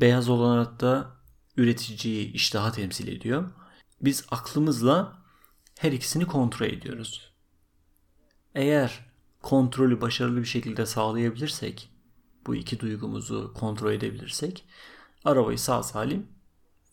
Beyaz 0.00 0.28
olan 0.28 0.58
at 0.58 0.80
da 0.80 1.16
üreticiyi, 1.56 2.32
iştahı 2.32 2.72
temsil 2.72 3.08
ediyor. 3.08 3.50
Biz 4.00 4.24
aklımızla 4.30 5.21
her 5.82 5.92
ikisini 5.92 6.26
kontrol 6.26 6.66
ediyoruz. 6.66 7.32
Eğer 8.54 9.06
kontrolü 9.42 10.00
başarılı 10.00 10.40
bir 10.40 10.46
şekilde 10.46 10.86
sağlayabilirsek 10.86 11.90
bu 12.46 12.54
iki 12.54 12.80
duygumuzu 12.80 13.52
kontrol 13.54 13.92
edebilirsek 13.92 14.64
arabayı 15.24 15.58
sağ 15.58 15.82
salim 15.82 16.26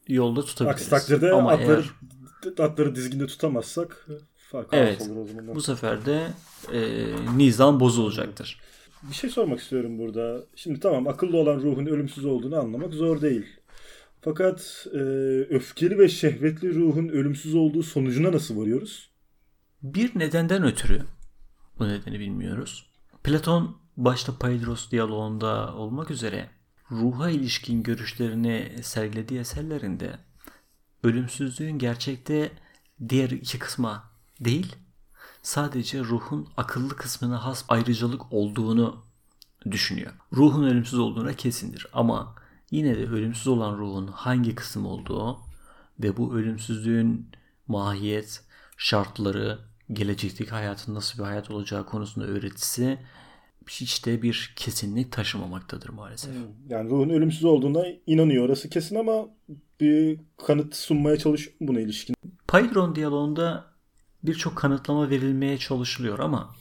yolda 0.07 0.41
tutabiliriz. 0.41 0.81
Aksi 0.81 0.89
takdirde 0.89 1.31
Ama 1.31 1.51
atları, 1.51 1.83
eğer, 2.45 2.65
atları 2.65 2.95
dizginde 2.95 3.27
tutamazsak 3.27 4.07
fark 4.37 4.67
evet, 4.71 5.01
olur 5.01 5.15
o 5.15 5.25
zaman. 5.25 5.55
Bu 5.55 5.61
sefer 5.61 6.05
de 6.05 6.27
e, 6.73 7.05
nizam 7.37 7.79
bozulacaktır. 7.79 8.61
Bir 9.03 9.15
şey 9.15 9.29
sormak 9.29 9.59
istiyorum 9.59 9.99
burada. 9.99 10.45
Şimdi 10.55 10.79
tamam 10.79 11.07
akıllı 11.07 11.37
olan 11.37 11.55
ruhun 11.55 11.85
ölümsüz 11.85 12.25
olduğunu 12.25 12.59
anlamak 12.59 12.93
zor 12.93 13.21
değil. 13.21 13.45
Fakat 14.21 14.87
e, 14.93 14.97
öfkeli 15.49 15.99
ve 15.99 16.09
şehvetli 16.09 16.75
ruhun 16.75 17.07
ölümsüz 17.07 17.55
olduğu 17.55 17.83
sonucuna 17.83 18.31
nasıl 18.31 18.57
varıyoruz? 18.57 19.09
Bir 19.83 20.19
nedenden 20.19 20.63
ötürü 20.63 21.01
bu 21.79 21.87
nedeni 21.87 22.19
bilmiyoruz. 22.19 22.89
Platon 23.23 23.77
başta 23.97 24.37
Paidros 24.37 24.91
diyaloğunda 24.91 25.75
olmak 25.75 26.11
üzere 26.11 26.49
ruha 26.91 27.29
ilişkin 27.29 27.83
görüşlerini 27.83 28.75
sergilediği 28.81 29.39
eserlerinde 29.39 30.17
ölümsüzlüğün 31.03 31.77
gerçekte 31.77 32.51
diğer 33.09 33.29
iki 33.29 33.59
kısma 33.59 34.11
değil 34.39 34.75
sadece 35.41 35.99
ruhun 35.99 36.47
akıllı 36.57 36.95
kısmına 36.95 37.45
has 37.45 37.65
ayrıcalık 37.67 38.33
olduğunu 38.33 39.03
düşünüyor. 39.71 40.13
Ruhun 40.33 40.63
ölümsüz 40.63 40.99
olduğuna 40.99 41.33
kesindir 41.33 41.87
ama 41.93 42.35
yine 42.71 42.97
de 42.97 43.05
ölümsüz 43.05 43.47
olan 43.47 43.77
ruhun 43.77 44.07
hangi 44.07 44.55
kısım 44.55 44.85
olduğu 44.85 45.37
ve 45.99 46.17
bu 46.17 46.35
ölümsüzlüğün 46.35 47.27
mahiyet, 47.67 48.43
şartları, 48.77 49.59
gelecekteki 49.93 50.51
hayatın 50.51 50.95
nasıl 50.95 51.19
bir 51.19 51.23
hayat 51.23 51.51
olacağı 51.51 51.85
konusunda 51.85 52.27
öğretisi 52.27 52.99
hiç 53.69 54.05
de 54.05 54.21
bir 54.21 54.53
kesinlik 54.55 55.11
taşımamaktadır 55.11 55.89
maalesef. 55.89 56.35
Hmm. 56.35 56.41
Yani 56.69 56.89
ruhun 56.89 57.09
ölümsüz 57.09 57.43
olduğuna 57.43 57.85
inanıyor 58.07 58.45
orası 58.45 58.69
kesin 58.69 58.95
ama 58.95 59.27
bir 59.79 60.19
kanıt 60.37 60.75
sunmaya 60.75 61.17
çalışıyor 61.17 61.55
buna 61.61 61.79
ilişkin. 61.79 62.15
Paydron 62.47 62.95
diyaloğunda 62.95 63.65
birçok 64.23 64.55
kanıtlama 64.55 65.09
verilmeye 65.09 65.57
çalışılıyor 65.57 66.19
ama 66.19 66.55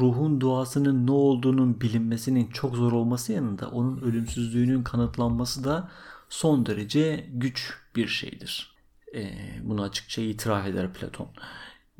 ruhun 0.00 0.40
duasının 0.40 1.06
ne 1.06 1.10
olduğunun 1.10 1.80
bilinmesinin 1.80 2.46
çok 2.50 2.76
zor 2.76 2.92
olması 2.92 3.32
yanında 3.32 3.70
onun 3.70 4.00
ölümsüzlüğünün 4.00 4.82
kanıtlanması 4.82 5.64
da 5.64 5.90
son 6.28 6.66
derece 6.66 7.26
güç 7.32 7.78
bir 7.96 8.08
şeydir. 8.08 8.76
Ee, 9.14 9.32
bunu 9.62 9.82
açıkça 9.82 10.22
itiraf 10.22 10.66
eder 10.66 10.92
Platon 10.92 11.28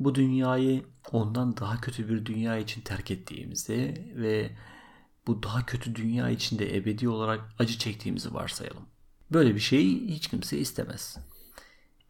bu 0.03 0.15
dünyayı 0.15 0.85
ondan 1.11 1.57
daha 1.57 1.81
kötü 1.81 2.09
bir 2.09 2.25
dünya 2.25 2.57
için 2.57 2.81
terk 2.81 3.11
ettiğimizi 3.11 4.11
ve 4.15 4.51
bu 5.27 5.43
daha 5.43 5.65
kötü 5.65 5.95
dünya 5.95 6.29
içinde 6.29 6.77
ebedi 6.77 7.09
olarak 7.09 7.41
acı 7.59 7.77
çektiğimizi 7.77 8.33
varsayalım. 8.33 8.85
Böyle 9.31 9.55
bir 9.55 9.59
şeyi 9.59 10.07
hiç 10.07 10.27
kimse 10.27 10.57
istemez. 10.57 11.17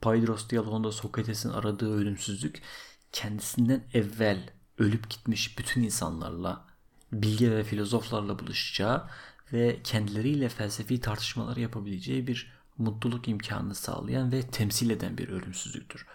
Paydros 0.01 0.49
diyaloğunda 0.49 0.91
Sokrates'in 0.91 1.49
aradığı 1.49 1.93
ölümsüzlük 1.93 2.61
kendisinden 3.11 3.83
evvel 3.93 4.49
ölüp 4.81 5.09
gitmiş 5.09 5.57
bütün 5.57 5.83
insanlarla, 5.83 6.65
bilge 7.11 7.51
ve 7.51 7.63
filozoflarla 7.63 8.39
buluşacağı 8.39 9.07
ve 9.53 9.79
kendileriyle 9.83 10.49
felsefi 10.49 11.01
tartışmalar 11.01 11.57
yapabileceği 11.57 12.27
bir 12.27 12.53
mutluluk 12.77 13.27
imkanını 13.27 13.75
sağlayan 13.75 14.31
ve 14.31 14.41
temsil 14.41 14.89
eden 14.89 15.17
bir 15.17 15.29
ölümsüzlüktür. 15.29 16.07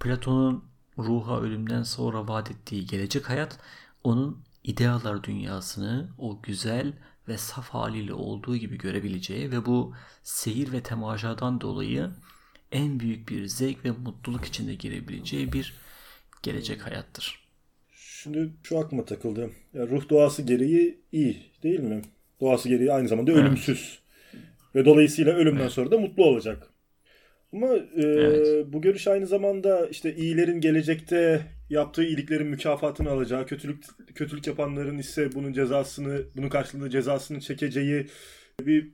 Platon'un 0.00 0.64
ruha 0.98 1.40
ölümden 1.40 1.82
sonra 1.82 2.28
vaat 2.28 2.50
ettiği 2.50 2.86
gelecek 2.86 3.28
hayat 3.28 3.58
onun 4.04 4.42
idealar 4.64 5.24
dünyasını 5.24 6.08
o 6.18 6.42
güzel 6.42 6.92
ve 7.28 7.38
saf 7.38 7.68
haliyle 7.68 8.14
olduğu 8.14 8.56
gibi 8.56 8.78
görebileceği 8.78 9.50
ve 9.50 9.66
bu 9.66 9.94
seyir 10.22 10.72
ve 10.72 10.82
temaşadan 10.82 11.60
dolayı 11.60 12.10
en 12.72 13.00
büyük 13.00 13.28
bir 13.28 13.46
zevk 13.46 13.84
ve 13.84 13.90
mutluluk 13.90 14.44
içinde 14.44 14.74
girebileceği 14.74 15.52
bir 15.52 15.74
gelecek 16.42 16.86
hayattır. 16.86 17.47
Şimdi 18.22 18.50
şu 18.62 18.78
aklıma 18.78 19.04
takıldı. 19.04 19.50
Ya 19.74 19.86
ruh 19.86 20.08
doğası 20.08 20.42
gereği 20.42 20.98
iyi 21.12 21.36
değil 21.62 21.80
mi? 21.80 22.02
Doğası 22.40 22.68
gereği 22.68 22.92
aynı 22.92 23.08
zamanda 23.08 23.32
ölümsüz. 23.32 23.98
Evet. 24.34 24.44
Ve 24.74 24.84
dolayısıyla 24.84 25.32
ölümden 25.32 25.60
evet. 25.60 25.72
sonra 25.72 25.90
da 25.90 25.98
mutlu 25.98 26.24
olacak. 26.24 26.70
Ama 27.52 27.66
e, 27.76 28.02
evet. 28.02 28.66
bu 28.72 28.80
görüş 28.80 29.08
aynı 29.08 29.26
zamanda 29.26 29.86
işte 29.86 30.14
iyilerin 30.16 30.60
gelecekte 30.60 31.46
yaptığı 31.70 32.04
iyiliklerin 32.04 32.46
mükafatını 32.46 33.10
alacağı, 33.10 33.46
kötülük 33.46 33.84
kötülük 34.14 34.46
yapanların 34.46 34.98
ise 34.98 35.32
bunun 35.34 35.52
cezasını, 35.52 36.22
bunun 36.36 36.48
karşılığında 36.48 36.90
cezasını 36.90 37.40
çekeceği 37.40 38.06
bir 38.60 38.90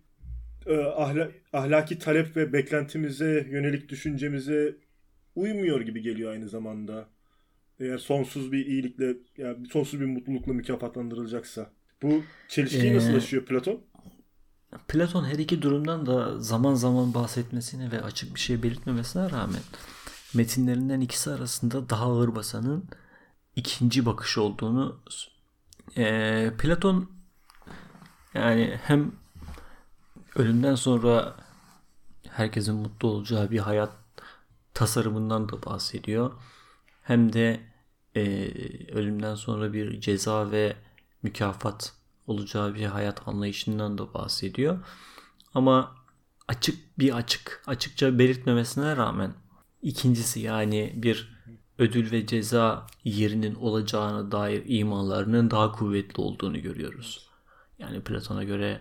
e, 0.67 0.77
ahla, 0.77 1.29
ahlaki 1.53 1.99
talep 1.99 2.37
ve 2.37 2.53
beklentimize 2.53 3.47
yönelik 3.51 3.89
düşüncemize 3.89 4.77
uymuyor 5.37 5.81
gibi 5.81 6.03
geliyor 6.03 6.33
aynı 6.33 6.49
zamanda. 6.49 7.14
Eğer 7.81 7.99
sonsuz 7.99 8.53
bir 8.53 8.67
iyilikle, 8.67 9.17
yani 9.37 9.67
sonsuz 9.67 10.01
bir 10.01 10.07
mutlulukla 10.07 10.53
mükafatlandırılacaksa. 10.53 11.71
Bu 12.03 12.23
çelişkiyi 12.49 12.93
ee, 12.93 12.97
nasıl 12.97 13.15
aşıyor 13.15 13.45
Platon? 13.45 13.81
Platon 14.89 15.25
her 15.25 15.39
iki 15.39 15.63
durumdan 15.63 16.07
da 16.07 16.41
zaman 16.41 16.75
zaman 16.75 17.15
bahsetmesine 17.15 17.93
ve 17.93 18.03
açık 18.03 18.35
bir 18.35 18.41
şey 18.41 18.63
belirtmemesine 18.63 19.31
rağmen 19.31 19.61
metinlerinden 20.35 21.01
ikisi 21.01 21.31
arasında 21.31 21.89
daha 21.89 22.05
ağır 22.05 22.35
basanın 22.35 22.85
ikinci 23.57 24.07
bakış 24.07 24.39
olduğunu 24.39 25.01
e, 25.97 26.53
Platon 26.59 27.11
yani 28.35 28.79
hem 28.83 29.13
ölümden 30.37 30.75
sonra 30.75 31.37
herkesin 32.29 32.75
mutlu 32.75 33.09
olacağı 33.09 33.51
bir 33.51 33.59
hayat 33.59 33.93
tasarımından 34.75 35.49
da 35.49 35.63
bahsediyor. 35.63 36.33
Hem 37.05 37.33
de 37.33 37.61
e, 38.17 38.23
ölümden 38.93 39.35
sonra 39.35 39.73
bir 39.73 40.01
ceza 40.01 40.51
ve 40.51 40.77
mükafat 41.23 41.93
olacağı 42.27 42.75
bir 42.75 42.85
hayat 42.85 43.29
anlayışından 43.29 43.99
da 43.99 44.15
bahsediyor. 44.15 44.79
Ama 45.55 45.95
açık 46.49 46.99
bir 46.99 47.17
açık 47.17 47.63
açıkça 47.67 48.19
belirtmemesine 48.19 48.97
rağmen 48.97 49.35
ikincisi 49.83 50.41
yani 50.41 50.93
bir 50.97 51.35
ödül 51.79 52.13
ve 52.13 52.27
ceza 52.27 52.87
yerinin 53.05 53.55
olacağına 53.55 54.33
dair 54.33 54.63
imanlarının 54.67 55.51
daha 55.51 55.73
kuvvetli 55.73 56.21
olduğunu 56.21 56.63
görüyoruz. 56.63 57.29
Yani 57.79 58.01
Platon'a 58.01 58.45
göre 58.45 58.81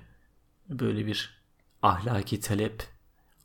böyle 0.70 1.06
bir 1.06 1.44
ahlaki 1.82 2.40
talep 2.40 2.88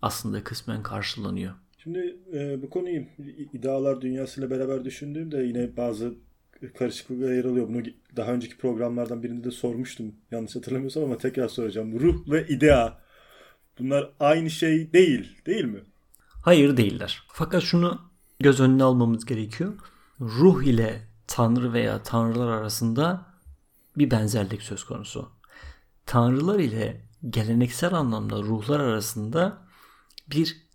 aslında 0.03 0.45
kısmen 0.45 0.83
karşılanıyor. 0.83 1.55
Şimdi 1.83 2.17
e, 2.33 2.63
bu 2.63 2.71
konuyu 2.71 3.05
idealar 3.53 4.01
dünyasıyla 4.01 4.51
beraber 4.51 4.85
düşündüğümde 4.85 5.43
yine 5.43 5.77
bazı 5.77 6.15
karışıklıklar 6.79 7.33
yer 7.33 7.45
alıyor. 7.45 7.69
Bunu 7.69 7.83
daha 8.17 8.33
önceki 8.33 8.57
programlardan 8.57 9.23
birinde 9.23 9.45
de 9.45 9.51
sormuştum. 9.51 10.15
Yanlış 10.31 10.57
hatırlamıyorsam 10.57 11.05
ama 11.05 11.19
tekrar 11.19 11.49
soracağım. 11.49 12.01
Ruh 12.01 12.31
ve 12.31 12.47
idea 12.49 12.99
bunlar 13.79 14.13
aynı 14.21 14.51
şey 14.51 14.93
değil, 14.93 15.39
değil 15.47 15.65
mi? 15.65 15.81
Hayır 16.45 16.77
değiller. 16.77 17.23
Fakat 17.33 17.63
şunu 17.63 18.01
göz 18.41 18.61
önüne 18.61 18.83
almamız 18.83 19.25
gerekiyor. 19.25 19.73
Ruh 20.21 20.63
ile 20.63 21.09
tanrı 21.27 21.73
veya 21.73 22.03
tanrılar 22.03 22.49
arasında 22.49 23.27
bir 23.97 24.11
benzerlik 24.11 24.63
söz 24.63 24.85
konusu. 24.85 25.29
Tanrılar 26.07 26.59
ile 26.59 27.01
geleneksel 27.31 27.95
anlamda 27.95 28.37
ruhlar 28.37 28.81
arasında 28.81 29.59
bir 30.31 30.68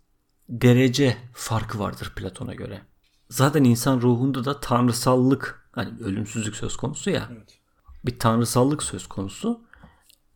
derece 0.48 1.16
farkı 1.32 1.78
vardır 1.78 2.12
Platon'a 2.16 2.54
göre. 2.54 2.82
Zaten 3.30 3.64
insan 3.64 4.00
ruhunda 4.00 4.44
da 4.44 4.60
tanrısallık, 4.60 5.68
hani 5.72 6.02
ölümsüzlük 6.02 6.56
söz 6.56 6.76
konusu 6.76 7.10
ya. 7.10 7.28
Evet. 7.32 7.58
Bir 8.04 8.18
tanrısallık 8.18 8.82
söz 8.82 9.06
konusu. 9.06 9.64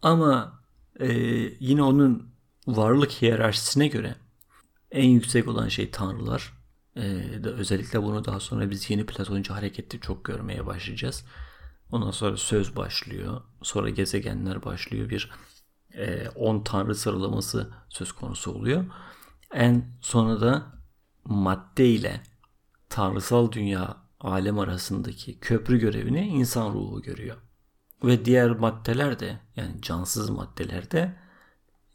Ama 0.03 0.61
e, 1.01 1.09
yine 1.61 1.83
onun 1.83 2.31
varlık 2.67 3.11
hiyerarşisine 3.11 3.89
göre 3.89 4.15
en 4.91 5.09
yüksek 5.09 5.49
olan 5.49 5.69
şey 5.69 5.91
tanrılar. 5.91 6.53
E, 6.97 7.03
de 7.45 7.49
özellikle 7.49 8.03
bunu 8.03 8.25
daha 8.25 8.41
sonra 8.41 8.71
biz 8.71 8.91
yeni 8.91 9.07
Platoncu 9.07 9.55
harekette 9.55 10.01
çok 10.01 10.25
görmeye 10.25 10.67
başlayacağız. 10.67 11.25
Ondan 11.93 12.11
sonra 12.11 12.37
söz 12.37 12.77
başlıyor. 12.77 13.41
Sonra 13.63 13.91
gezegenler 13.91 14.65
başlıyor. 14.65 15.09
Bir 15.09 15.31
10 16.35 16.61
e, 16.61 16.65
tanrı 16.65 16.95
sıralaması 16.95 17.71
söz 17.89 18.13
konusu 18.13 18.53
oluyor. 18.53 18.85
En 19.53 19.85
sonra 20.01 20.41
da 20.41 20.67
madde 21.25 21.89
ile 21.89 22.23
tanrısal 22.89 23.53
dünya 23.53 23.97
alem 24.21 24.59
arasındaki 24.59 25.39
köprü 25.41 25.79
görevini 25.79 26.27
insan 26.27 26.73
ruhu 26.73 27.03
görüyor. 27.03 27.37
Ve 28.05 28.25
diğer 28.25 28.51
maddeler 28.51 29.19
de 29.19 29.41
yani 29.57 29.83
cansız 29.83 30.31
maddeler 30.31 30.91
de 30.91 31.17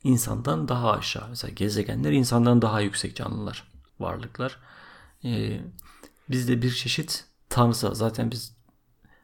insandan 0.03 0.67
daha 0.67 0.91
aşağı. 0.91 1.29
Mesela 1.29 1.53
gezegenler 1.53 2.11
insandan 2.11 2.61
daha 2.61 2.81
yüksek 2.81 3.15
canlılar, 3.15 3.71
varlıklar. 3.99 4.59
Ee, 5.25 5.61
bizde 6.29 6.61
bir 6.61 6.73
çeşit 6.73 7.25
tanrısal. 7.49 7.93
Zaten 7.93 8.31
biz 8.31 8.55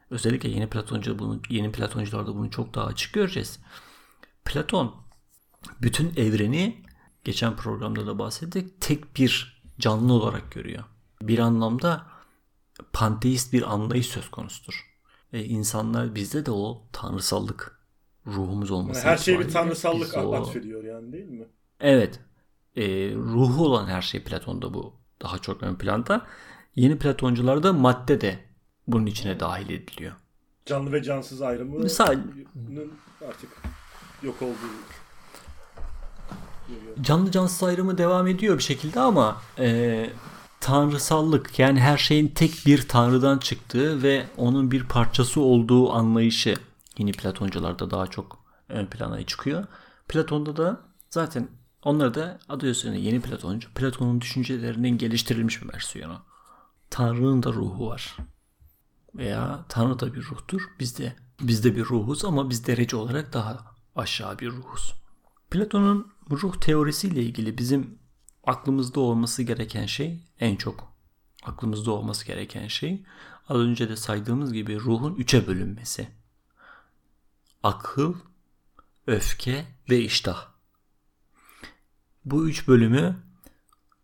özellikle 0.09 0.49
yeni 0.49 0.69
Platoncu 0.69 1.19
bunu 1.19 1.41
yeni 1.49 1.71
Platoncularda 1.71 2.35
bunu 2.35 2.51
çok 2.51 2.73
daha 2.73 2.85
açık 2.85 3.13
göreceğiz. 3.13 3.59
Platon 4.45 4.95
bütün 5.81 6.13
evreni 6.15 6.83
geçen 7.29 7.55
programda 7.55 8.07
da 8.07 8.19
bahsettik 8.19 8.81
tek 8.81 9.15
bir 9.15 9.61
canlı 9.79 10.13
olarak 10.13 10.51
görüyor. 10.51 10.83
Bir 11.21 11.39
anlamda 11.39 12.05
panteist 12.93 13.53
bir 13.53 13.73
anlayış 13.73 14.07
söz 14.07 14.31
konusudur. 14.31 14.85
E, 15.33 15.43
insanlar 15.43 16.15
bizde 16.15 16.45
de 16.45 16.51
o 16.51 16.83
tanrısallık 16.93 17.79
ruhumuz 18.27 18.71
olması. 18.71 18.99
Yani 18.99 19.11
her 19.11 19.17
şey 19.17 19.39
bir 19.39 19.49
tanrısallık 19.49 20.17
o... 20.17 20.35
atfediyor 20.35 20.83
yani 20.83 21.13
değil 21.13 21.29
mi? 21.29 21.45
Evet. 21.79 22.19
E, 22.75 22.83
ruhu 23.15 23.65
olan 23.65 23.87
her 23.87 24.01
şey 24.01 24.23
Platon'da 24.23 24.73
bu 24.73 24.93
daha 25.21 25.37
çok 25.37 25.63
ön 25.63 25.75
planda. 25.75 26.25
Yeni 26.75 26.97
Platoncularda 26.99 27.73
madde 27.73 28.21
de 28.21 28.39
bunun 28.87 29.05
içine 29.05 29.39
dahil 29.39 29.69
ediliyor. 29.69 30.15
Canlı 30.65 30.91
ve 30.91 31.03
cansız 31.03 31.41
ayrımı 31.41 31.79
Mesela, 31.79 32.09
artık 33.27 33.49
yok 34.23 34.41
olduğu 34.41 34.99
canlı 37.01 37.31
cansız 37.31 37.63
ayrımı 37.63 37.97
devam 37.97 38.27
ediyor 38.27 38.57
bir 38.57 38.63
şekilde 38.63 38.99
ama 38.99 39.41
e, 39.59 40.09
tanrısallık 40.59 41.59
yani 41.59 41.79
her 41.79 41.97
şeyin 41.97 42.27
tek 42.27 42.65
bir 42.65 42.87
tanrıdan 42.87 43.37
çıktığı 43.37 44.03
ve 44.03 44.25
onun 44.37 44.71
bir 44.71 44.83
parçası 44.83 45.41
olduğu 45.41 45.91
anlayışı 45.93 46.55
yeni 46.97 47.11
Platoncularda 47.11 47.91
daha 47.91 48.07
çok 48.07 48.39
ön 48.69 48.85
plana 48.85 49.25
çıkıyor. 49.25 49.65
Platon'da 50.07 50.57
da 50.57 50.81
zaten 51.09 51.47
onlar 51.83 52.13
da 52.13 52.39
adı 52.49 52.65
üzerine 52.65 52.99
yeni 52.99 53.21
Platoncu. 53.21 53.69
Platon'un 53.75 54.21
düşüncelerinin 54.21 54.97
geliştirilmiş 54.97 55.63
bir 55.63 55.73
versiyonu. 55.73 56.19
Tanrı'nın 56.89 57.43
da 57.43 57.53
ruhu 57.53 57.87
var. 57.87 58.17
Veya 59.15 59.65
Tanrı 59.69 59.99
da 59.99 60.13
bir 60.13 60.21
ruhtur. 60.23 60.61
Biz 60.79 60.97
de, 60.97 61.15
biz 61.41 61.63
de 61.63 61.75
bir 61.75 61.85
ruhuz 61.85 62.25
ama 62.25 62.49
biz 62.49 62.67
derece 62.67 62.95
olarak 62.95 63.33
daha 63.33 63.57
aşağı 63.95 64.39
bir 64.39 64.49
ruhuz. 64.49 64.93
Platon'un 65.51 66.07
ruh 66.31 66.55
teorisiyle 66.55 67.23
ilgili 67.23 67.57
bizim 67.57 67.99
aklımızda 68.43 68.99
olması 68.99 69.43
gereken 69.43 69.85
şey 69.85 70.19
en 70.39 70.55
çok 70.55 70.93
aklımızda 71.43 71.91
olması 71.91 72.25
gereken 72.25 72.67
şey 72.67 73.03
az 73.49 73.57
önce 73.57 73.89
de 73.89 73.95
saydığımız 73.95 74.53
gibi 74.53 74.79
ruhun 74.79 75.15
üçe 75.15 75.47
bölünmesi. 75.47 76.07
Akıl, 77.63 78.15
öfke 79.07 79.65
ve 79.89 79.99
iştah. 79.99 80.47
Bu 82.25 82.49
üç 82.49 82.67
bölümü 82.67 83.23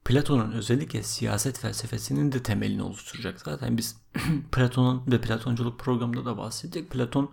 Platon'un 0.06 0.52
özellikle 0.52 1.04
siyaset 1.04 1.60
felsefesinin 1.60 2.32
de 2.32 2.44
temelini 2.44 2.82
oluşturacak. 2.82 3.42
Zaten 3.42 3.78
biz 3.78 4.02
Platon'un 4.52 5.12
ve 5.12 5.22
Platonculuk 5.22 5.80
programında 5.80 6.26
da 6.26 6.38
bahsedecek. 6.38 6.92
Platon 6.92 7.32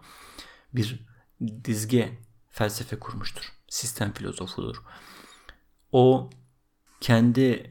bir 0.74 1.06
dizge 1.64 2.18
felsefe 2.50 2.98
kurmuştur. 2.98 3.52
Sistem 3.72 4.12
filozofudur. 4.12 4.76
O 5.92 6.30
kendi 7.00 7.70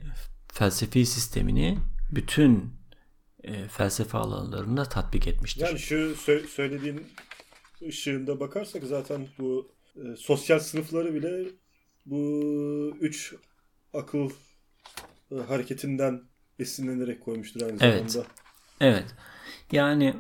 felsefi 0.54 1.06
sistemini 1.06 1.78
bütün 2.12 2.74
e, 3.44 3.68
felsefe 3.68 4.18
alanlarında 4.18 4.84
tatbik 4.84 5.28
etmiştir. 5.28 5.62
Yani 5.62 5.80
şu 5.80 5.96
sö- 5.96 6.48
söylediğin 6.48 7.08
ışığında 7.88 8.40
bakarsak 8.40 8.84
zaten 8.84 9.28
bu 9.40 9.72
e, 9.96 10.16
sosyal 10.16 10.60
sınıfları 10.60 11.14
bile 11.14 11.50
bu 12.06 12.98
üç 13.02 13.34
akıl 13.94 14.30
e, 15.32 15.36
hareketinden 15.36 16.22
esinlenerek 16.60 17.22
koymuştur 17.22 17.62
aynı 17.62 17.78
evet. 17.82 18.12
zamanda. 18.12 18.32
Evet. 18.82 19.16
Yani 19.72 20.16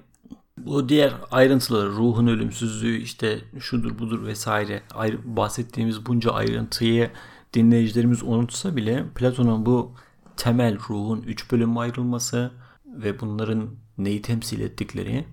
bu 0.66 0.90
diğer 0.90 1.14
ayrıntıları 1.32 1.90
ruhun 1.90 2.28
ölümsüzlüğü 2.28 2.98
işte 2.98 3.42
şudur 3.60 4.00
budur 4.00 4.26
vesaire 4.26 4.84
ayrı, 4.94 5.38
bahsettiğimiz 5.38 6.06
bunca 6.06 6.32
ayrıntıyı 6.32 7.12
dinleyicilerimiz 7.54 8.24
unutsa 8.24 8.76
bile 8.76 9.06
Platon'un 9.16 9.66
bu 9.66 9.96
temel 10.38 10.78
ruhun 10.90 11.22
üç 11.22 11.52
bölüm 11.52 11.78
ayrılması 11.78 12.52
ve 12.86 13.20
bunların 13.20 13.70
neyi 13.98 14.22
temsil 14.22 14.60
ettikleri 14.60 15.26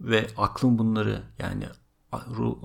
ve 0.00 0.26
aklın 0.36 0.78
bunları 0.78 1.22
yani 1.38 1.64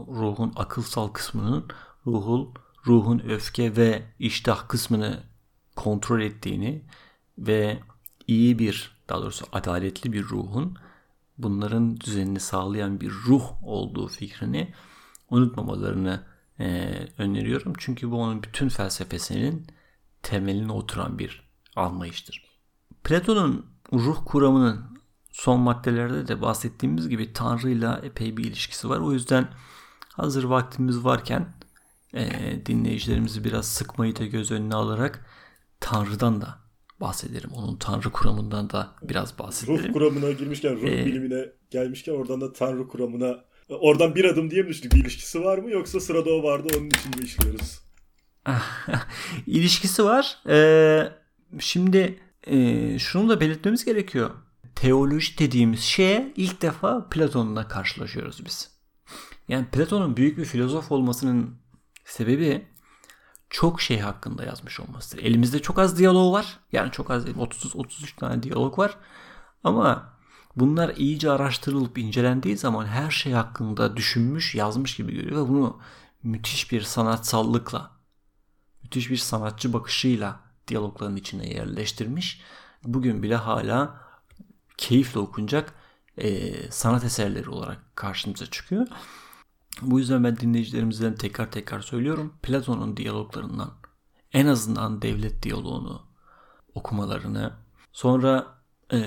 ruhun 0.09 0.53
akılsal 0.55 1.07
kısmının 1.07 1.65
ruhul 2.07 2.47
ruhun 2.87 3.19
öfke 3.19 3.75
ve 3.75 4.03
iştah 4.19 4.67
kısmını 4.67 5.19
kontrol 5.75 6.21
ettiğini 6.21 6.81
ve 7.37 7.79
iyi 8.27 8.59
bir 8.59 8.95
daha 9.09 9.21
doğrusu 9.21 9.45
adaletli 9.51 10.13
bir 10.13 10.23
ruhun 10.23 10.77
bunların 11.37 11.99
düzenini 11.99 12.39
sağlayan 12.39 13.01
bir 13.01 13.11
ruh 13.11 13.63
olduğu 13.63 14.07
fikrini 14.07 14.73
unutmamalarını 15.29 16.23
e, 16.59 16.93
öneriyorum. 17.17 17.73
Çünkü 17.77 18.11
bu 18.11 18.21
onun 18.21 18.43
bütün 18.43 18.69
felsefesinin 18.69 19.67
temeline 20.23 20.71
oturan 20.71 21.19
bir 21.19 21.49
anlayıştır. 21.75 22.45
Platon'un 23.03 23.65
ruh 23.93 24.17
kuramının 24.25 24.95
son 25.31 25.59
maddelerde 25.59 26.27
de 26.27 26.41
bahsettiğimiz 26.41 27.09
gibi 27.09 27.33
Tanrı'yla 27.33 27.99
epey 28.03 28.37
bir 28.37 28.43
ilişkisi 28.43 28.89
var. 28.89 28.99
O 28.99 29.13
yüzden 29.13 29.47
hazır 30.13 30.43
vaktimiz 30.43 31.03
varken 31.03 31.53
e, 32.13 32.65
dinleyicilerimizi 32.65 33.43
biraz 33.43 33.67
sıkmayı 33.67 34.15
da 34.15 34.25
göz 34.25 34.51
önüne 34.51 34.75
alarak 34.75 35.25
Tanrı'dan 35.79 36.41
da 36.41 36.64
bahsedelim. 37.01 37.49
Onun 37.55 37.77
Tanrı 37.77 38.09
kuramından 38.11 38.69
da 38.69 38.95
biraz 39.01 39.39
bahsedelim. 39.39 39.87
Ruh 39.87 39.93
kuramına 39.93 40.31
girmişken, 40.31 40.75
ruh 40.75 40.87
ee, 40.87 41.05
bilimine 41.05 41.45
gelmişken 41.71 42.13
oradan 42.13 42.41
da 42.41 42.53
Tanrı 42.53 42.87
kuramına 42.87 43.45
oradan 43.69 44.15
bir 44.15 44.25
adım 44.25 44.51
diye 44.51 44.61
mi 44.61 44.69
düştük? 44.69 44.93
Bir 44.93 45.01
ilişkisi 45.01 45.43
var 45.43 45.57
mı 45.57 45.71
yoksa 45.71 45.99
sırada 45.99 46.29
o 46.29 46.43
vardı 46.43 46.67
onun 46.77 46.87
için 46.87 47.17
mi 47.17 47.23
işliyoruz? 47.23 47.79
İlişkisi 49.47 50.05
var. 50.05 50.37
Ee, 50.49 51.09
şimdi 51.59 52.19
e, 52.47 52.99
şunu 52.99 53.29
da 53.29 53.39
belirtmemiz 53.39 53.85
gerekiyor. 53.85 54.29
Teoloji 54.75 55.37
dediğimiz 55.37 55.79
şeye 55.79 56.33
ilk 56.35 56.61
defa 56.61 57.09
Platon'la 57.09 57.67
karşılaşıyoruz 57.67 58.45
biz. 58.45 58.75
Yani 59.47 59.65
Platon'un 59.71 60.17
büyük 60.17 60.37
bir 60.37 60.45
filozof 60.45 60.91
olmasının 60.91 61.55
sebebi 62.05 62.65
çok 63.55 63.81
şey 63.81 63.99
hakkında 63.99 64.43
yazmış 64.43 64.79
olmasıdır. 64.79 65.23
Elimizde 65.23 65.61
çok 65.61 65.79
az 65.79 65.97
diyalog 65.97 66.33
var. 66.33 66.59
Yani 66.71 66.91
çok 66.91 67.11
az 67.11 67.25
30 67.37 67.75
33 67.75 68.15
tane 68.15 68.43
diyalog 68.43 68.79
var. 68.79 68.97
Ama 69.63 70.13
bunlar 70.55 70.95
iyice 70.95 71.31
araştırılıp 71.31 71.97
incelendiği 71.97 72.57
zaman 72.57 72.85
her 72.85 73.11
şey 73.11 73.33
hakkında 73.33 73.97
düşünmüş, 73.97 74.55
yazmış 74.55 74.95
gibi 74.95 75.13
görüyor 75.13 75.45
ve 75.45 75.49
bunu 75.49 75.79
müthiş 76.23 76.71
bir 76.71 76.81
sanatsallıkla, 76.81 77.91
müthiş 78.83 79.09
bir 79.09 79.17
sanatçı 79.17 79.73
bakışıyla 79.73 80.39
diyalogların 80.67 81.15
içine 81.15 81.49
yerleştirmiş. 81.49 82.41
Bugün 82.83 83.23
bile 83.23 83.35
hala 83.35 84.01
keyifle 84.77 85.19
okunacak 85.19 85.73
e, 86.17 86.51
sanat 86.71 87.03
eserleri 87.03 87.49
olarak 87.49 87.95
karşımıza 87.95 88.45
çıkıyor. 88.45 88.87
Bu 89.81 89.99
yüzden 89.99 90.23
ben 90.23 90.37
dinleyicilerimizden 90.37 91.15
tekrar 91.15 91.51
tekrar 91.51 91.81
söylüyorum. 91.81 92.33
Platon'un 92.41 92.97
diyaloglarından 92.97 93.73
en 94.33 94.45
azından 94.45 95.01
devlet 95.01 95.43
diyaloğunu 95.43 96.01
okumalarını 96.75 97.53
sonra 97.91 98.47
e, 98.93 98.99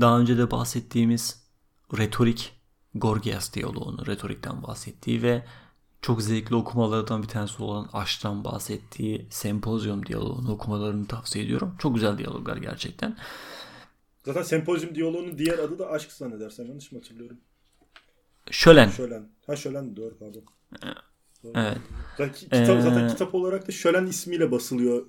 daha 0.00 0.18
önce 0.18 0.38
de 0.38 0.50
bahsettiğimiz 0.50 1.42
retorik 1.98 2.52
Gorgias 2.94 3.54
diyaloğunu 3.54 4.06
retorikten 4.06 4.62
bahsettiği 4.62 5.22
ve 5.22 5.44
çok 6.02 6.22
zevkli 6.22 6.54
okumalardan 6.54 7.22
bir 7.22 7.28
tanesi 7.28 7.62
olan 7.62 7.88
Aşk'tan 7.92 8.44
bahsettiği 8.44 9.26
sempozyum 9.30 10.06
diyaloğunu 10.06 10.52
okumalarını 10.52 11.06
tavsiye 11.06 11.44
ediyorum. 11.44 11.74
Çok 11.78 11.94
güzel 11.94 12.18
diyaloglar 12.18 12.56
gerçekten. 12.56 13.16
Zaten 14.24 14.42
sempozyum 14.42 14.94
diyaloğunun 14.94 15.38
diğer 15.38 15.58
adı 15.58 15.78
da 15.78 15.90
aşk 15.90 16.12
zannedersem 16.12 16.66
yanlış 16.66 16.92
mı 16.92 16.98
hatırlıyorum? 16.98 17.38
Şölen. 18.50 18.88
Şölen. 18.88 19.28
Ha 19.46 19.56
Şölen 19.56 19.96
doğru 19.96 20.18
pardon. 20.18 20.42
Evet. 21.54 21.78
Zaten, 22.18 22.32
kitap, 22.32 22.60
ee... 22.60 22.80
zaten 22.80 23.08
kitap 23.08 23.34
olarak 23.34 23.68
da 23.68 23.72
Şölen 23.72 24.06
ismiyle 24.06 24.50
basılıyor 24.50 25.06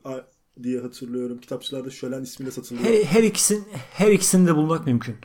diye 0.63 0.81
hatırlıyorum. 0.81 1.37
Kitapçılarda 1.37 1.89
Şölen 1.89 2.23
ismiyle 2.23 2.51
satılıyor. 2.51 2.85
Her, 2.85 3.03
her 3.03 3.23
ikisini 3.23 3.63
her 3.93 4.11
ikisini 4.11 4.47
de 4.47 4.55
bulmak 4.55 4.85
mümkün. 4.85 5.15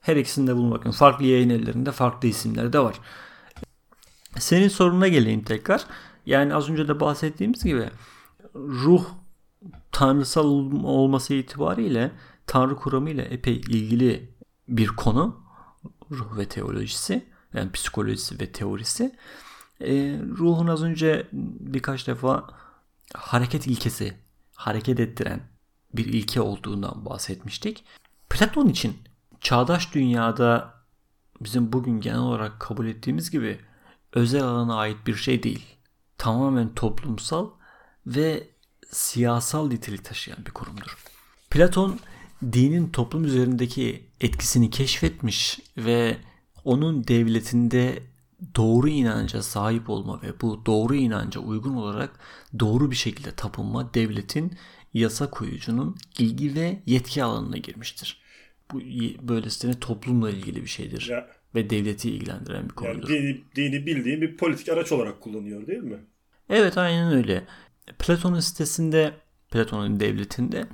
Her 0.00 0.16
ikisini 0.16 0.46
de 0.46 0.56
bulmak 0.56 0.84
mümkün. 0.84 0.98
Farklı 0.98 1.24
yayın 1.24 1.50
ellerinde 1.50 1.92
farklı 1.92 2.28
isimler 2.28 2.72
de 2.72 2.78
var. 2.78 3.00
Senin 4.38 4.68
soruna 4.68 5.08
geleyim 5.08 5.42
tekrar. 5.44 5.84
Yani 6.26 6.54
az 6.54 6.70
önce 6.70 6.88
de 6.88 7.00
bahsettiğimiz 7.00 7.64
gibi 7.64 7.90
ruh 8.54 9.04
tanrısal 9.92 10.46
olması 10.84 11.34
itibariyle 11.34 12.12
tanrı 12.46 12.76
kuramıyla 12.76 13.24
epey 13.24 13.56
ilgili 13.56 14.30
bir 14.68 14.86
konu 14.86 15.45
ruh 16.10 16.38
ve 16.38 16.48
teolojisi 16.48 17.26
yani 17.54 17.72
psikolojisi 17.72 18.40
ve 18.40 18.52
teorisi. 18.52 19.14
E, 19.80 19.92
ruhun 20.38 20.66
az 20.66 20.82
önce 20.82 21.28
birkaç 21.60 22.06
defa 22.06 22.46
hareket 23.14 23.66
ilkesi, 23.66 24.16
hareket 24.54 25.00
ettiren 25.00 25.40
bir 25.94 26.04
ilke 26.04 26.40
olduğundan 26.40 27.04
bahsetmiştik. 27.04 27.84
Platon 28.30 28.68
için 28.68 28.96
çağdaş 29.40 29.94
dünyada 29.94 30.74
bizim 31.40 31.72
bugün 31.72 32.00
genel 32.00 32.18
olarak 32.18 32.60
kabul 32.60 32.86
ettiğimiz 32.86 33.30
gibi 33.30 33.60
özel 34.12 34.42
alana 34.42 34.76
ait 34.76 35.06
bir 35.06 35.14
şey 35.14 35.42
değil. 35.42 35.64
Tamamen 36.18 36.74
toplumsal 36.74 37.50
ve 38.06 38.48
siyasal 38.90 39.68
nitelik 39.68 40.04
taşıyan 40.04 40.46
bir 40.46 40.50
kurumdur. 40.50 40.96
Platon 41.50 41.98
dinin 42.42 42.88
toplum 42.88 43.24
üzerindeki 43.24 44.05
etkisini 44.20 44.70
keşfetmiş 44.70 45.60
ve 45.76 46.16
onun 46.64 47.08
devletinde 47.08 48.02
doğru 48.56 48.88
inanca 48.88 49.42
sahip 49.42 49.90
olma 49.90 50.22
ve 50.22 50.40
bu 50.40 50.66
doğru 50.66 50.94
inanca 50.94 51.40
uygun 51.40 51.74
olarak 51.74 52.20
doğru 52.60 52.90
bir 52.90 52.96
şekilde 52.96 53.30
tapınma 53.30 53.94
devletin 53.94 54.52
yasa 54.94 55.30
koyucunun 55.30 55.96
ilgi 56.18 56.54
ve 56.54 56.82
yetki 56.86 57.24
alanına 57.24 57.56
girmiştir. 57.56 58.20
Bu 58.72 58.80
böylesine 59.28 59.80
toplumla 59.80 60.30
ilgili 60.30 60.62
bir 60.62 60.68
şeydir. 60.68 61.08
Ya, 61.10 61.28
ve 61.54 61.70
devleti 61.70 62.10
ilgilendiren 62.10 62.64
bir 62.64 62.74
konudur. 62.74 63.10
Yani 63.10 63.22
dini, 63.22 63.44
dini 63.56 63.86
bildiğin 63.86 64.20
bir 64.20 64.36
politik 64.36 64.68
araç 64.68 64.92
olarak 64.92 65.20
kullanıyor 65.20 65.66
değil 65.66 65.82
mi? 65.82 65.98
Evet 66.48 66.78
aynen 66.78 67.12
öyle. 67.12 67.44
Platon'un 67.98 68.40
sitesinde, 68.40 69.14
Platon'un 69.50 70.00
devletinde 70.00 70.66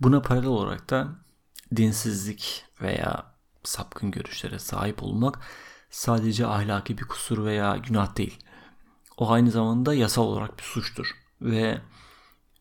buna 0.00 0.22
paralel 0.22 0.46
olarak 0.46 0.90
da 0.90 1.08
dinsizlik 1.76 2.64
veya 2.82 3.34
sapkın 3.64 4.10
görüşlere 4.10 4.58
sahip 4.58 5.02
olmak 5.02 5.40
sadece 5.90 6.46
ahlaki 6.46 6.98
bir 6.98 7.04
kusur 7.04 7.44
veya 7.44 7.76
günah 7.76 8.16
değil. 8.16 8.38
O 9.16 9.30
aynı 9.30 9.50
zamanda 9.50 9.94
yasal 9.94 10.22
olarak 10.22 10.58
bir 10.58 10.62
suçtur 10.62 11.06
ve 11.40 11.80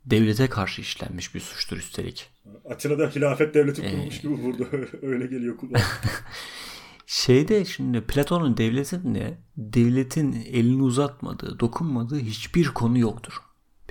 devlete 0.06 0.50
karşı 0.50 0.82
işlenmiş 0.82 1.36
bir 1.36 1.40
suçtur 1.40 1.78
üstelik. 1.78 2.30
Atina'da 2.70 3.08
hilafet 3.08 3.54
devleti 3.54 3.82
kurulmuş 3.82 4.18
ee, 4.18 4.22
gibi 4.22 4.44
burada 4.44 4.64
öyle 5.02 5.28
geliyor 5.28 5.58
kulağım. 5.58 5.86
Şeyde 7.06 7.66
şimdi 7.66 8.02
Platon'un 8.02 8.58
devletinde 8.58 9.38
devletin 9.58 10.34
elini 10.34 10.84
uzatmadığı, 10.84 11.60
dokunmadığı 11.60 12.20
hiçbir 12.20 12.68
konu 12.68 13.00
yoktur. 13.00 13.42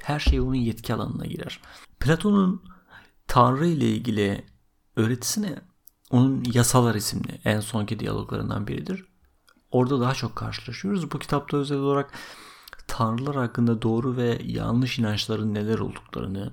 Her 0.02 0.20
şey 0.20 0.40
onun 0.40 0.54
yetki 0.54 0.94
alanına 0.94 1.26
girer. 1.26 1.60
Platon'un 2.00 2.62
Tanrı 3.26 3.66
ile 3.66 3.90
ilgili 3.90 4.44
öğretisine 4.96 5.54
onun 6.10 6.44
Yasalar 6.52 6.94
isimli 6.94 7.40
en 7.44 7.60
sonki 7.60 7.98
diyaloglarından 7.98 8.66
biridir. 8.66 9.04
Orada 9.70 10.00
daha 10.00 10.14
çok 10.14 10.36
karşılaşıyoruz. 10.36 11.10
Bu 11.10 11.18
kitapta 11.18 11.56
özel 11.56 11.78
olarak 11.78 12.12
tanrılar 12.86 13.36
hakkında 13.36 13.82
doğru 13.82 14.16
ve 14.16 14.38
yanlış 14.44 14.98
inançların 14.98 15.54
neler 15.54 15.78
olduklarını, 15.78 16.52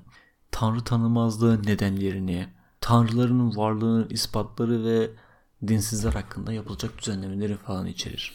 tanrı 0.51 0.83
tanımazlığı 0.83 1.63
nedenlerini, 1.63 2.47
tanrıların 2.81 3.55
varlığının 3.55 4.09
ispatları 4.09 4.83
ve 4.85 5.09
dinsizler 5.67 6.13
hakkında 6.13 6.53
yapılacak 6.53 6.97
düzenlemeleri 6.97 7.57
falan 7.57 7.85
içerir. 7.85 8.33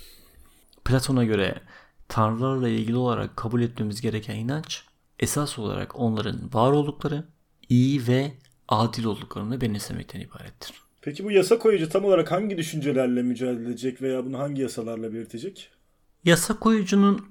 Platon'a 0.85 1.25
göre 1.25 1.63
tanrılarla 2.09 2.69
ilgili 2.69 2.97
olarak 2.97 3.37
kabul 3.37 3.63
etmemiz 3.63 4.01
gereken 4.01 4.37
inanç 4.37 4.85
esas 5.19 5.59
olarak 5.59 6.01
onların 6.01 6.55
var 6.55 6.73
oldukları, 6.73 7.29
iyi 7.69 8.07
ve 8.07 8.39
adil 8.69 9.05
olduklarını 9.05 9.61
benimsemekten 9.61 10.21
ibarettir. 10.21 10.90
Peki 11.03 11.25
bu 11.25 11.31
yasa 11.31 11.59
koyucu 11.59 11.89
tam 11.89 12.05
olarak 12.05 12.33
hangi 12.33 12.57
düşüncelerle 12.57 13.23
mücadele 13.23 13.69
edecek 13.69 14.03
veya 14.03 14.27
bunu 14.27 14.39
hangi 14.39 14.63
yasalarla 14.63 15.13
belirtecek? 15.13 15.71
Yasa 16.25 16.59
koyucunun 16.59 17.29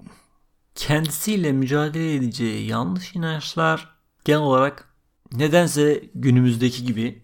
kendisiyle 0.76 1.52
mücadele 1.52 2.16
edeceği 2.16 2.68
yanlış 2.68 3.16
inançlar 3.16 3.96
genel 4.26 4.42
olarak 4.42 4.94
nedense 5.34 6.04
günümüzdeki 6.16 6.86
gibi 6.86 7.24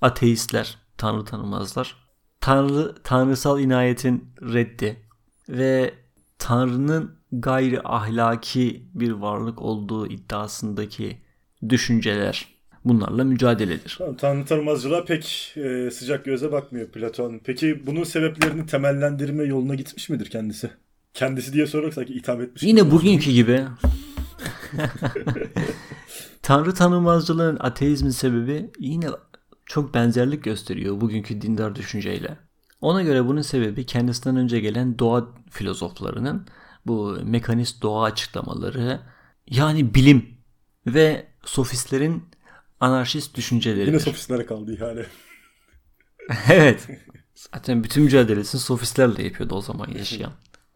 ateistler, 0.00 0.78
tanrı 0.98 1.24
tanımazlar. 1.24 2.06
Tanrı, 2.40 2.94
tanrısal 3.02 3.60
inayetin 3.60 4.34
reddi 4.42 5.08
ve 5.48 5.94
Tanrı'nın 6.38 7.18
gayri 7.32 7.82
ahlaki 7.82 8.90
bir 8.94 9.10
varlık 9.10 9.62
olduğu 9.62 10.06
iddiasındaki 10.06 11.22
düşünceler 11.68 12.55
bunlarla 12.88 13.24
mücadeledir. 13.24 13.94
Tamam, 13.98 14.16
Tanrı 14.16 14.44
tanımazcılığa 14.44 15.04
pek 15.04 15.54
e, 15.56 15.90
sıcak 15.90 16.24
göze 16.24 16.52
bakmıyor 16.52 16.88
Platon. 16.88 17.40
Peki 17.44 17.86
bunun 17.86 18.04
sebeplerini 18.04 18.66
temellendirme 18.66 19.44
yoluna 19.44 19.74
gitmiş 19.74 20.08
midir 20.08 20.30
kendisi? 20.30 20.70
Kendisi 21.14 21.52
diye 21.52 21.66
sorarsak 21.66 22.10
itham 22.10 22.42
etmiş. 22.42 22.62
Yine 22.62 22.90
bugünkü 22.90 23.30
gibi. 23.30 23.64
Tanrı 26.42 26.74
tanımazcılığın 26.74 27.56
ateizmin 27.60 28.10
sebebi 28.10 28.70
yine 28.78 29.06
çok 29.66 29.94
benzerlik 29.94 30.44
gösteriyor 30.44 31.00
bugünkü 31.00 31.42
dindar 31.42 31.74
düşünceyle. 31.74 32.38
Ona 32.80 33.02
göre 33.02 33.26
bunun 33.26 33.42
sebebi 33.42 33.86
kendisinden 33.86 34.36
önce 34.36 34.60
gelen 34.60 34.98
doğa 34.98 35.34
filozoflarının 35.50 36.46
bu 36.86 37.18
mekanist 37.24 37.82
doğa 37.82 38.04
açıklamaları 38.04 39.00
yani 39.46 39.94
bilim 39.94 40.26
ve 40.86 41.26
sofistlerin 41.44 42.22
anarşist 42.80 43.36
düşünceleri. 43.36 43.86
Yine 43.86 44.00
sofistlere 44.00 44.46
kaldı 44.46 44.78
yani. 44.80 45.04
evet. 46.50 46.88
Zaten 47.34 47.84
bütün 47.84 48.02
mücadelesini 48.02 48.60
sofistlerle 48.60 49.22
yapıyordu 49.22 49.54
o 49.54 49.60
zaman 49.60 49.90
yaşayan. 49.90 50.32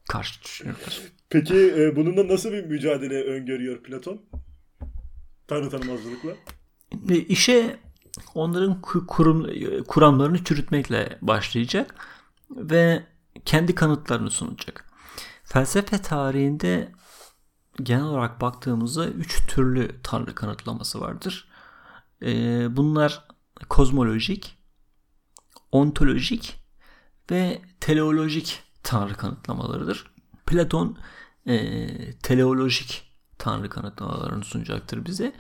Karşı 0.09 0.43
düşünürler. 0.43 1.01
Peki 1.31 1.75
e, 1.77 1.97
bununla 1.97 2.29
nasıl 2.29 2.53
bir 2.53 2.65
mücadele 2.65 3.23
öngörüyor 3.25 3.83
Platon? 3.83 4.21
Tanrı 5.49 5.71
tanımazlıkla. 5.71 6.31
İşe 7.29 7.77
onların 8.35 8.81
kurum, 8.81 9.47
kuramlarını 9.89 10.45
çürütmekle 10.45 11.19
başlayacak 11.23 11.95
ve 12.51 13.03
kendi 13.45 13.75
kanıtlarını 13.75 14.31
sunacak. 14.31 14.85
Felsefe 15.45 15.99
tarihinde 15.99 16.93
genel 17.83 18.05
olarak 18.05 18.41
baktığımızda 18.41 19.09
üç 19.09 19.47
türlü 19.47 19.91
tanrı 20.03 20.35
kanıtlaması 20.35 21.01
vardır. 21.01 21.50
Ee, 22.23 22.77
bunlar 22.77 23.25
kozmolojik, 23.69 24.59
ontolojik 25.73 26.61
ve 27.31 27.63
teleolojik 27.81 28.63
tanrı 28.83 29.15
kanıtlamalarıdır. 29.15 30.07
Platon 30.47 30.99
e, 31.47 31.89
teleolojik 32.13 33.11
tanrı 33.39 33.69
kanıtlamalarını 33.69 34.45
sunacaktır 34.45 35.05
bize. 35.05 35.33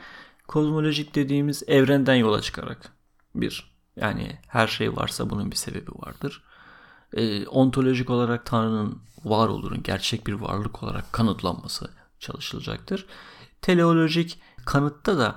Kozmolojik 0.48 1.14
dediğimiz 1.14 1.62
evrenden 1.66 2.14
yola 2.14 2.40
çıkarak 2.40 2.92
bir 3.34 3.70
yani 3.96 4.38
her 4.46 4.66
şey 4.66 4.96
varsa 4.96 5.30
bunun 5.30 5.50
bir 5.50 5.56
sebebi 5.56 5.90
vardır. 5.92 6.42
E, 7.12 7.46
ontolojik 7.46 8.10
olarak 8.10 8.46
Tanrı'nın 8.46 9.02
var 9.24 9.48
olduğunun 9.48 9.82
gerçek 9.82 10.26
bir 10.26 10.32
varlık 10.32 10.82
olarak 10.82 11.12
kanıtlanması 11.12 11.90
çalışılacaktır. 12.18 13.06
Teleolojik 13.62 14.40
kanıtta 14.66 15.18
da 15.18 15.36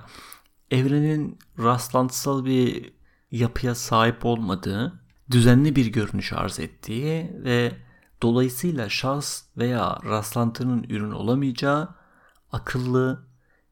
evrenin 0.74 1.40
rastlantısal 1.60 2.46
bir 2.46 2.94
yapıya 3.32 3.76
sahip 3.76 4.26
olmadığı, 4.26 5.04
düzenli 5.32 5.76
bir 5.76 5.86
görünüş 5.86 6.34
arz 6.34 6.60
ettiği 6.60 7.32
ve 7.34 7.72
dolayısıyla 8.22 8.90
şahs 8.90 9.44
veya 9.58 10.00
rastlantının 10.06 10.84
ürün 10.84 11.12
olamayacağı 11.12 11.90
akıllı, 12.52 13.28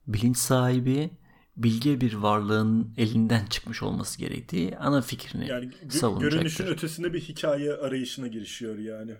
bilinç 0.07 0.37
sahibi, 0.37 1.09
bilge 1.57 2.01
bir 2.01 2.13
varlığın 2.13 2.93
elinden 2.97 3.45
çıkmış 3.45 3.83
olması 3.83 4.19
gerektiği 4.19 4.77
ana 4.77 5.01
fikrini 5.01 5.47
yani, 5.47 5.65
gö- 5.65 5.91
savunacaktır. 5.91 6.37
Görünüşün 6.37 6.65
ötesinde 6.65 7.13
bir 7.13 7.21
hikaye 7.21 7.73
arayışına 7.73 8.27
girişiyor 8.27 8.77
yani. 8.77 9.13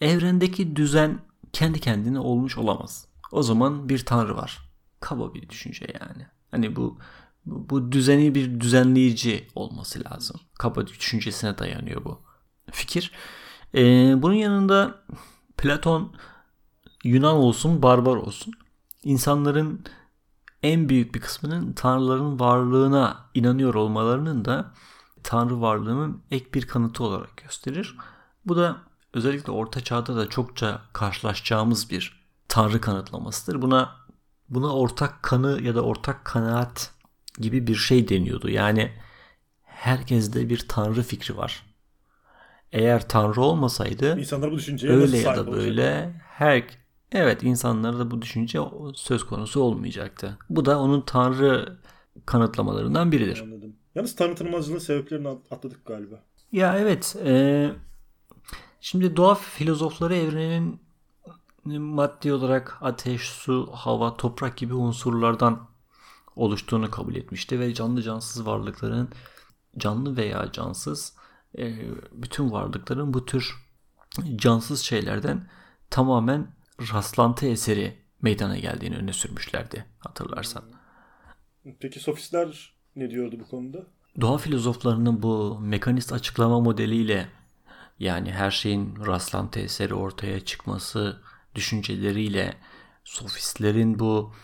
Evrendeki 0.00 0.76
düzen 0.76 1.18
kendi 1.52 1.80
kendine 1.80 2.18
olmuş 2.18 2.58
olamaz. 2.58 3.06
O 3.32 3.42
zaman 3.42 3.88
bir 3.88 4.04
tanrı 4.04 4.36
var. 4.36 4.58
Kaba 5.00 5.34
bir 5.34 5.48
düşünce 5.48 5.86
yani. 6.00 6.26
Hani 6.52 6.76
bu 6.76 6.98
bu 7.46 7.92
düzeni 7.92 8.34
bir 8.34 8.60
düzenleyici 8.60 9.48
olması 9.54 10.04
lazım. 10.04 10.40
Kaba 10.58 10.86
düşüncesine 10.86 11.58
dayanıyor 11.58 12.04
bu 12.04 12.20
fikir. 12.70 13.12
Ee, 13.74 14.22
bunun 14.22 14.34
yanında 14.34 15.04
Platon 15.56 16.12
Yunan 17.04 17.34
olsun, 17.34 17.82
barbar 17.82 18.16
olsun 18.16 18.54
insanların 19.04 19.84
en 20.62 20.88
büyük 20.88 21.14
bir 21.14 21.20
kısmının 21.20 21.72
tanrıların 21.72 22.40
varlığına 22.40 23.30
inanıyor 23.34 23.74
olmalarının 23.74 24.44
da 24.44 24.72
tanrı 25.22 25.60
varlığının 25.60 26.22
ek 26.30 26.46
bir 26.54 26.66
kanıtı 26.66 27.04
olarak 27.04 27.36
gösterir. 27.36 27.96
Bu 28.46 28.56
da 28.56 28.76
özellikle 29.14 29.52
orta 29.52 29.80
çağda 29.80 30.16
da 30.16 30.28
çokça 30.28 30.82
karşılaşacağımız 30.92 31.90
bir 31.90 32.22
tanrı 32.48 32.80
kanıtlamasıdır. 32.80 33.62
Buna 33.62 33.96
buna 34.54 34.76
ortak 34.76 35.22
kanı 35.22 35.62
ya 35.62 35.74
da 35.74 35.82
ortak 35.82 36.24
kanaat 36.24 36.90
gibi 37.38 37.66
bir 37.66 37.74
şey 37.74 38.08
deniyordu. 38.08 38.50
Yani 38.50 38.92
herkeste 39.62 40.48
bir 40.48 40.64
tanrı 40.68 41.02
fikri 41.02 41.36
var. 41.36 41.66
Eğer 42.72 43.08
tanrı 43.08 43.40
olmasaydı 43.40 44.18
insanlar 44.18 44.52
bu 44.52 44.56
düşünceye 44.56 44.92
öyle 44.92 45.18
ya 45.18 45.36
da 45.36 45.52
böyle 45.52 45.82
olacak? 45.82 46.14
her 46.28 46.64
evet 47.12 47.42
insanlarda 47.42 47.98
da 47.98 48.10
bu 48.10 48.22
düşünce 48.22 48.58
söz 48.94 49.26
konusu 49.26 49.60
olmayacaktı. 49.60 50.38
Bu 50.50 50.64
da 50.64 50.80
onun 50.80 51.00
tanrı 51.00 51.78
kanıtlamalarından 52.26 53.12
biridir. 53.12 53.42
Anladım. 53.42 53.76
Yalnız 53.94 54.16
tanrı 54.16 54.34
tanımazlığının 54.34 54.78
sebeplerini 54.78 55.28
atladık 55.28 55.86
galiba. 55.86 56.22
Ya 56.52 56.78
evet. 56.78 57.16
E, 57.24 57.70
şimdi 58.80 59.16
doğa 59.16 59.34
filozofları 59.34 60.16
evrenin 60.16 60.80
maddi 61.64 62.32
olarak 62.32 62.78
ateş, 62.80 63.22
su, 63.22 63.70
hava, 63.72 64.16
toprak 64.16 64.56
gibi 64.56 64.74
unsurlardan 64.74 65.68
oluştuğunu 66.36 66.90
kabul 66.90 67.14
etmişti 67.14 67.60
ve 67.60 67.74
canlı 67.74 68.02
cansız 68.02 68.46
varlıkların 68.46 69.08
canlı 69.78 70.16
veya 70.16 70.52
cansız 70.52 71.16
e, 71.58 71.76
bütün 72.12 72.50
varlıkların 72.50 73.14
bu 73.14 73.26
tür 73.26 73.54
cansız 74.36 74.80
şeylerden 74.80 75.48
tamamen 75.90 76.54
rastlantı 76.92 77.46
eseri 77.46 78.02
meydana 78.22 78.58
geldiğini 78.58 78.96
öne 78.96 79.12
sürmüşlerdi 79.12 79.84
hatırlarsan. 79.98 80.64
Peki 81.80 82.00
sofistler 82.00 82.72
ne 82.96 83.10
diyordu 83.10 83.36
bu 83.40 83.48
konuda? 83.48 83.86
Doğa 84.20 84.38
filozoflarının 84.38 85.22
bu 85.22 85.58
mekanist 85.60 86.12
açıklama 86.12 86.60
modeliyle 86.60 87.28
yani 87.98 88.32
her 88.32 88.50
şeyin 88.50 89.06
rastlantı 89.06 89.60
eseri 89.60 89.94
ortaya 89.94 90.40
çıkması 90.40 91.22
düşünceleriyle 91.54 92.56
sofistlerin 93.04 93.98
bu 93.98 94.34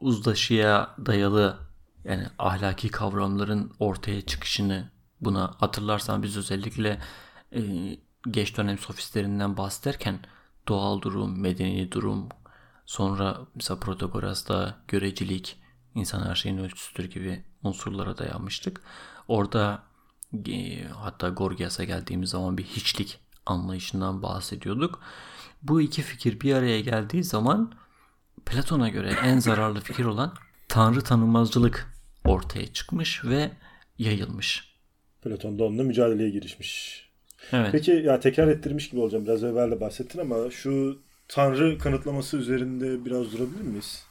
uzlaşıya 0.00 0.96
dayalı 1.06 1.58
yani 2.04 2.26
ahlaki 2.38 2.88
kavramların 2.88 3.72
ortaya 3.78 4.20
çıkışını 4.20 4.90
buna 5.20 5.54
hatırlarsan 5.58 6.22
biz 6.22 6.36
özellikle 6.36 7.00
e, 7.52 7.60
geç 8.30 8.56
dönem 8.56 8.78
sofistlerinden 8.78 9.56
bahsederken 9.56 10.18
doğal 10.68 11.02
durum, 11.02 11.40
medeni 11.40 11.92
durum, 11.92 12.28
sonra 12.86 13.38
mesela 13.54 13.80
Protagoras'ta 13.80 14.78
görecilik, 14.88 15.56
insan 15.94 16.26
her 16.26 16.34
şeyin 16.34 16.58
ölçüsüdür 16.58 17.10
gibi 17.10 17.44
unsurlara 17.62 18.18
dayanmıştık. 18.18 18.82
Orada 19.28 19.82
e, 20.48 20.84
hatta 20.84 21.28
Gorgias'a 21.28 21.84
geldiğimiz 21.84 22.30
zaman 22.30 22.58
bir 22.58 22.64
hiçlik 22.64 23.20
anlayışından 23.46 24.22
bahsediyorduk. 24.22 25.02
Bu 25.62 25.80
iki 25.80 26.02
fikir 26.02 26.40
bir 26.40 26.54
araya 26.54 26.80
geldiği 26.80 27.24
zaman 27.24 27.72
Platon'a 28.46 28.88
göre 28.88 29.12
en 29.24 29.38
zararlı 29.38 29.80
fikir 29.80 30.04
olan 30.04 30.34
tanrı 30.68 31.00
tanımazcılık 31.00 31.92
ortaya 32.24 32.72
çıkmış 32.72 33.24
ve 33.24 33.50
yayılmış. 33.98 34.76
Platon 35.22 35.58
da 35.58 35.64
onunla 35.64 35.82
mücadeleye 35.82 36.30
girişmiş. 36.30 37.04
Evet. 37.52 37.68
Peki 37.72 37.90
ya 37.90 38.20
tekrar 38.20 38.48
ettirmiş 38.48 38.90
gibi 38.90 39.00
olacağım. 39.00 39.24
Biraz 39.24 39.44
evvel 39.44 39.70
de 39.70 39.80
bahsettin 39.80 40.18
ama 40.18 40.50
şu 40.50 40.98
tanrı 41.28 41.78
kanıtlaması 41.78 42.36
üzerinde 42.36 43.04
biraz 43.04 43.32
durabilir 43.32 43.60
miyiz? 43.60 44.04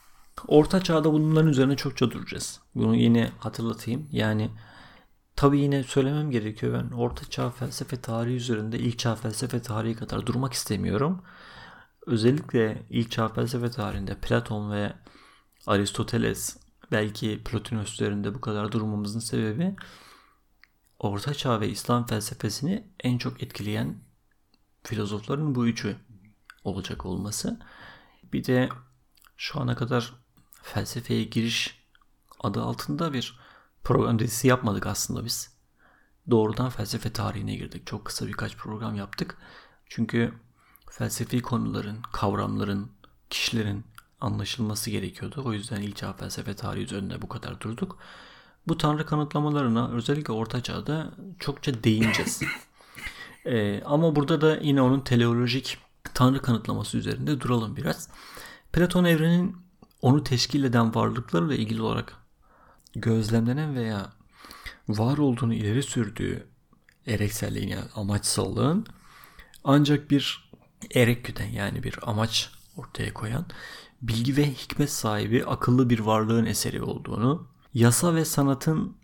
Orta 0.48 0.82
çağda 0.82 1.12
bunların 1.12 1.50
üzerine 1.50 1.76
çokça 1.76 2.10
duracağız. 2.10 2.60
Bunu 2.74 2.96
yine 2.96 3.30
hatırlatayım. 3.38 4.08
Yani 4.12 4.50
tabi 5.36 5.60
yine 5.60 5.82
söylemem 5.82 6.30
gerekiyor. 6.30 6.72
Ben 6.74 6.96
orta 6.96 7.24
çağ 7.30 7.50
felsefe 7.50 7.96
tarihi 7.96 8.36
üzerinde 8.36 8.78
ilk 8.78 8.98
çağ 8.98 9.14
felsefe 9.14 9.62
tarihi 9.62 9.94
kadar 9.94 10.26
durmak 10.26 10.52
istemiyorum. 10.52 11.22
Özellikle 12.06 12.86
ilk 12.90 13.10
çağ 13.10 13.28
felsefe 13.28 13.70
tarihinde 13.70 14.20
Platon 14.20 14.72
ve 14.72 14.92
Aristoteles 15.66 16.56
belki 16.92 17.44
Plotinus 17.44 17.92
üzerinde 17.92 18.34
bu 18.34 18.40
kadar 18.40 18.72
durmamızın 18.72 19.20
sebebi 19.20 19.76
Orta 20.98 21.34
Çağ 21.34 21.60
ve 21.60 21.68
İslam 21.68 22.06
felsefesini 22.06 22.86
en 23.00 23.18
çok 23.18 23.42
etkileyen 23.42 23.96
filozofların 24.82 25.54
bu 25.54 25.66
üçü 25.66 25.96
olacak 26.64 27.06
olması. 27.06 27.60
Bir 28.32 28.44
de 28.44 28.68
şu 29.36 29.60
ana 29.60 29.76
kadar 29.76 30.14
felsefeye 30.62 31.24
giriş 31.24 31.86
adı 32.40 32.62
altında 32.62 33.12
bir 33.12 33.40
program 33.84 34.18
dizisi 34.18 34.48
yapmadık 34.48 34.86
aslında 34.86 35.24
biz. 35.24 35.56
Doğrudan 36.30 36.70
felsefe 36.70 37.12
tarihine 37.12 37.54
girdik. 37.54 37.86
Çok 37.86 38.04
kısa 38.04 38.26
birkaç 38.26 38.56
program 38.56 38.94
yaptık. 38.94 39.36
Çünkü 39.86 40.34
felsefi 40.90 41.42
konuların, 41.42 41.98
kavramların, 42.12 42.90
kişilerin 43.30 43.84
anlaşılması 44.20 44.90
gerekiyordu. 44.90 45.42
O 45.44 45.52
yüzden 45.52 45.80
ilk 45.80 45.96
çağ 45.96 46.12
felsefe 46.12 46.54
tarihi 46.56 46.84
üzerinde 46.84 47.22
bu 47.22 47.28
kadar 47.28 47.60
durduk. 47.60 47.98
Bu 48.68 48.78
tanrı 48.78 49.06
kanıtlamalarına 49.06 49.90
özellikle 49.90 50.32
Orta 50.32 50.62
Çağ'da 50.62 51.10
çokça 51.38 51.84
değineceğiz. 51.84 52.42
ee, 53.44 53.82
ama 53.84 54.16
burada 54.16 54.40
da 54.40 54.56
yine 54.56 54.82
onun 54.82 55.00
teleolojik 55.00 55.78
tanrı 56.14 56.42
kanıtlaması 56.42 56.98
üzerinde 56.98 57.40
duralım 57.40 57.76
biraz. 57.76 58.08
Platon 58.72 59.04
evrenin 59.04 59.56
onu 60.02 60.24
teşkil 60.24 60.64
eden 60.64 60.94
varlıklarla 60.94 61.54
ilgili 61.54 61.82
olarak 61.82 62.16
gözlemlenen 62.94 63.74
veya 63.74 64.12
var 64.88 65.18
olduğunu 65.18 65.54
ileri 65.54 65.82
sürdüğü 65.82 66.46
erekselliğin 67.06 67.68
yani 67.68 67.84
amaçsallığın 67.94 68.86
ancak 69.64 70.10
bir 70.10 70.49
erek 70.94 71.24
güden 71.24 71.50
yani 71.50 71.82
bir 71.82 71.98
amaç 72.02 72.50
ortaya 72.76 73.14
koyan 73.14 73.46
bilgi 74.02 74.36
ve 74.36 74.50
hikmet 74.50 74.90
sahibi 74.90 75.44
akıllı 75.44 75.90
bir 75.90 75.98
varlığın 75.98 76.46
eseri 76.46 76.82
olduğunu, 76.82 77.48
yasa 77.74 78.14
ve 78.14 78.24
sanatın 78.24 78.96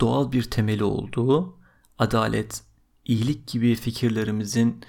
doğal 0.00 0.32
bir 0.32 0.42
temeli 0.50 0.84
olduğu, 0.84 1.58
adalet, 1.98 2.62
iyilik 3.04 3.46
gibi 3.46 3.74
fikirlerimizin 3.74 4.84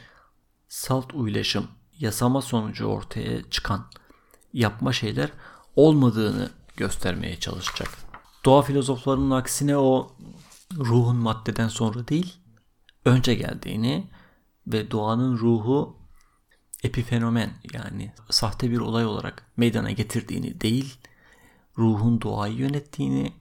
salt 0.68 1.14
uylaşım, 1.14 1.68
yasama 2.00 2.42
sonucu 2.42 2.86
ortaya 2.86 3.50
çıkan 3.50 3.86
yapma 4.54 4.94
şeyler 4.94 5.30
olmadığını 5.76 6.50
göstermeye 6.78 7.40
çalışacak. 7.40 7.90
Doğa 8.46 8.62
filozoflarının 8.62 9.32
aksine 9.32 9.78
o 9.78 10.16
ruhun 10.76 11.16
maddeden 11.16 11.68
sonra 11.68 12.08
değil, 12.08 12.36
önce 13.06 13.36
geldiğini 13.36 14.08
ve 14.68 14.92
doğanın 14.92 15.38
ruhu 15.38 16.03
epifenomen 16.84 17.54
yani 17.74 18.12
sahte 18.30 18.72
bir 18.72 18.80
olay 18.80 19.06
olarak 19.06 19.46
meydana 19.58 19.92
getirdiğini 19.92 20.62
değil, 20.62 20.98
ruhun 21.78 22.22
doğayı 22.22 22.56
yönettiğini 22.56 23.34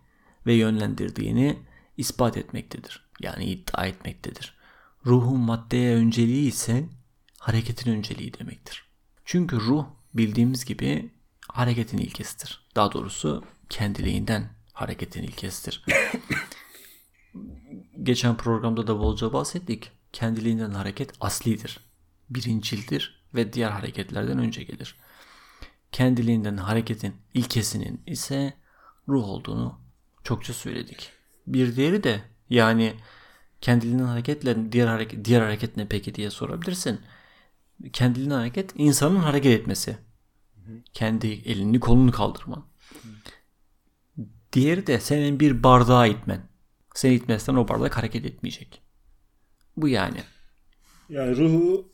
ve 0.47 0.55
yönlendirdiğini 0.55 1.59
ispat 1.97 2.37
etmektedir. 2.37 3.05
Yani 3.21 3.45
iddia 3.45 3.87
etmektedir. 3.87 4.55
Ruhun 5.07 5.41
maddeye 5.41 5.97
önceliği 5.97 6.49
ise 6.49 6.89
hareketin 7.39 7.91
önceliği 7.91 8.39
demektir. 8.39 8.85
Çünkü 9.25 9.57
ruh 9.57 9.87
bildiğimiz 10.15 10.65
gibi 10.65 11.11
hareketin 11.49 11.99
ilkesidir. 11.99 12.67
Daha 12.77 12.93
doğrusu 12.93 13.45
kendiliğinden 13.69 14.49
hareketin 14.73 15.23
ilkesidir. 15.23 15.85
Geçen 18.03 18.37
programda 18.37 18.87
da 18.87 18.99
bolca 18.99 19.33
bahsettik. 19.33 19.91
Kendiliğinden 20.13 20.71
hareket 20.71 21.13
aslidir. 21.21 21.81
Birincildir 22.31 23.22
ve 23.35 23.53
diğer 23.53 23.71
hareketlerden 23.71 24.39
önce 24.39 24.63
gelir. 24.63 24.97
Kendiliğinden 25.93 26.57
hareketin 26.57 27.15
ilkesinin 27.35 28.03
ise 28.07 28.55
ruh 29.09 29.25
olduğunu 29.25 29.81
çokça 30.25 30.53
söyledik. 30.53 31.11
Bir 31.47 31.77
diğeri 31.77 32.05
de 32.05 32.23
yani 32.51 32.95
kendiliğinden 33.61 34.05
hareketle 34.05 34.73
diğer 34.73 34.87
hareket 34.87 35.25
diğer 35.25 35.41
hareket 35.41 35.77
ne 35.77 35.89
peki 35.89 36.15
diye 36.15 36.31
sorabilirsin. 36.31 37.01
Kendiliğinden 37.93 38.39
hareket 38.39 38.73
insanın 38.77 39.17
hareket 39.17 39.61
etmesi. 39.61 39.99
Kendi 40.93 41.27
elini 41.27 41.81
kolunu 41.81 42.13
kaldırman. 42.13 42.65
Diğeri 44.53 44.87
de 44.87 45.01
senin 45.01 45.41
bir 45.41 45.63
bardağa 45.63 46.07
itmen. 46.07 46.49
Sen 46.95 47.11
itmezsen 47.11 47.55
o 47.55 47.69
bardak 47.69 47.97
hareket 47.97 48.27
etmeyecek. 48.27 48.83
Bu 49.77 49.89
yani. 49.89 50.23
Yani 51.09 51.37
ruhu 51.37 51.92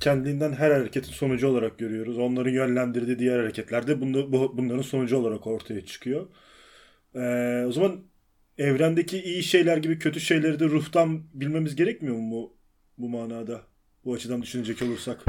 kendinden 0.00 0.52
her 0.52 0.70
hareketin 0.70 1.12
sonucu 1.12 1.48
olarak 1.48 1.78
görüyoruz. 1.78 2.18
Onların 2.18 2.50
yönlendirdiği 2.50 3.18
diğer 3.18 3.38
hareketler 3.38 3.86
de 3.86 4.00
bunların 4.56 4.82
sonucu 4.82 5.16
olarak 5.16 5.46
ortaya 5.46 5.86
çıkıyor. 5.86 6.26
Ee, 7.14 7.64
o 7.68 7.72
zaman 7.72 8.00
evrendeki 8.58 9.22
iyi 9.22 9.42
şeyler 9.42 9.76
gibi 9.76 9.98
kötü 9.98 10.20
şeyleri 10.20 10.60
de 10.60 10.64
ruhtan 10.64 11.22
bilmemiz 11.34 11.76
gerekmiyor 11.76 12.16
mu 12.16 12.30
bu, 12.30 12.56
bu 12.98 13.08
manada? 13.08 13.62
Bu 14.04 14.14
açıdan 14.14 14.42
düşünecek 14.42 14.82
olursak. 14.82 15.24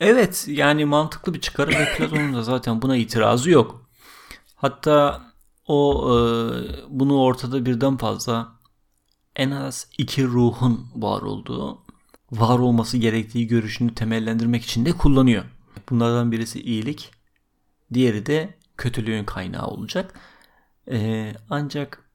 Evet 0.00 0.44
yani 0.48 0.84
mantıklı 0.84 1.34
bir 1.34 1.40
çıkarım 1.40 1.74
ve 1.74 1.96
Platon'un 1.96 2.34
da 2.34 2.42
zaten 2.42 2.82
buna 2.82 2.96
itirazı 2.96 3.50
yok. 3.50 3.90
Hatta 4.54 5.22
o 5.66 6.08
e, 6.08 6.14
bunu 6.88 7.22
ortada 7.22 7.66
birden 7.66 7.96
fazla 7.96 8.52
en 9.36 9.50
az 9.50 9.88
iki 9.98 10.24
ruhun 10.24 10.86
var 10.94 11.22
olduğu 11.22 11.83
var 12.32 12.58
olması 12.58 12.96
gerektiği 12.96 13.46
görüşünü 13.46 13.94
temellendirmek 13.94 14.64
için 14.64 14.86
de 14.86 14.92
kullanıyor. 14.92 15.44
Bunlardan 15.90 16.32
birisi 16.32 16.60
iyilik, 16.62 17.10
diğeri 17.94 18.26
de 18.26 18.58
kötülüğün 18.76 19.24
kaynağı 19.24 19.66
olacak. 19.66 20.20
Ee, 20.90 21.32
ancak 21.50 22.10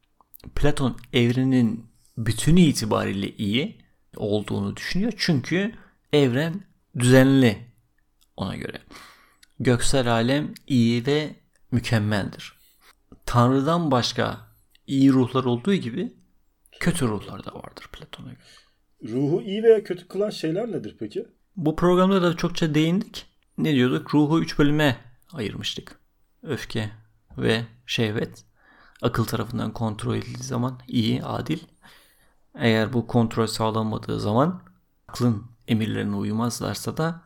Platon 0.56 0.98
evrenin 1.14 1.86
bütünü 2.18 2.60
itibariyle 2.60 3.36
iyi 3.36 3.78
olduğunu 4.16 4.76
düşünüyor. 4.76 5.14
Çünkü 5.18 5.76
evren 6.14 6.64
düzenli 7.00 7.68
ona 8.38 8.56
göre. 8.56 8.82
Göksel 9.60 10.12
alem 10.12 10.54
iyi 10.68 11.06
ve 11.06 11.36
mükemmeldir. 11.72 12.54
Tanrı'dan 13.26 13.92
başka 13.92 14.48
iyi 14.88 15.12
ruhlar 15.12 15.44
olduğu 15.44 15.74
gibi 15.74 16.14
kötü 16.80 17.08
ruhlar 17.08 17.46
da 17.46 17.54
vardır 17.54 17.90
Platon'a 17.92 18.30
göre. 18.30 18.69
Ruhu 19.04 19.42
iyi 19.42 19.64
veya 19.64 19.84
kötü 19.84 20.08
kılan 20.08 20.30
şeyler 20.30 20.72
nedir 20.72 20.96
peki? 21.00 21.26
Bu 21.56 21.76
programda 21.76 22.22
da 22.22 22.38
çokça 22.38 22.74
değindik. 22.74 23.26
Ne 23.58 23.74
diyorduk? 23.74 24.16
Ruhu 24.16 24.42
üç 24.42 24.60
bölüme 24.60 24.98
ayırmıştık. 25.34 26.00
Öfke 26.44 26.90
ve 27.38 27.62
şehvet. 27.86 28.44
Akıl 29.02 29.26
tarafından 29.26 29.74
kontrol 29.74 30.16
edildiği 30.16 30.44
zaman 30.44 30.80
iyi, 30.88 31.24
adil. 31.24 31.60
Eğer 32.56 32.94
bu 32.94 33.08
kontrol 33.08 33.48
sağlanmadığı 33.48 34.20
zaman 34.20 34.62
aklın 35.08 35.46
emirlerine 35.68 36.16
uymazlarsa 36.16 36.98
da 36.98 37.22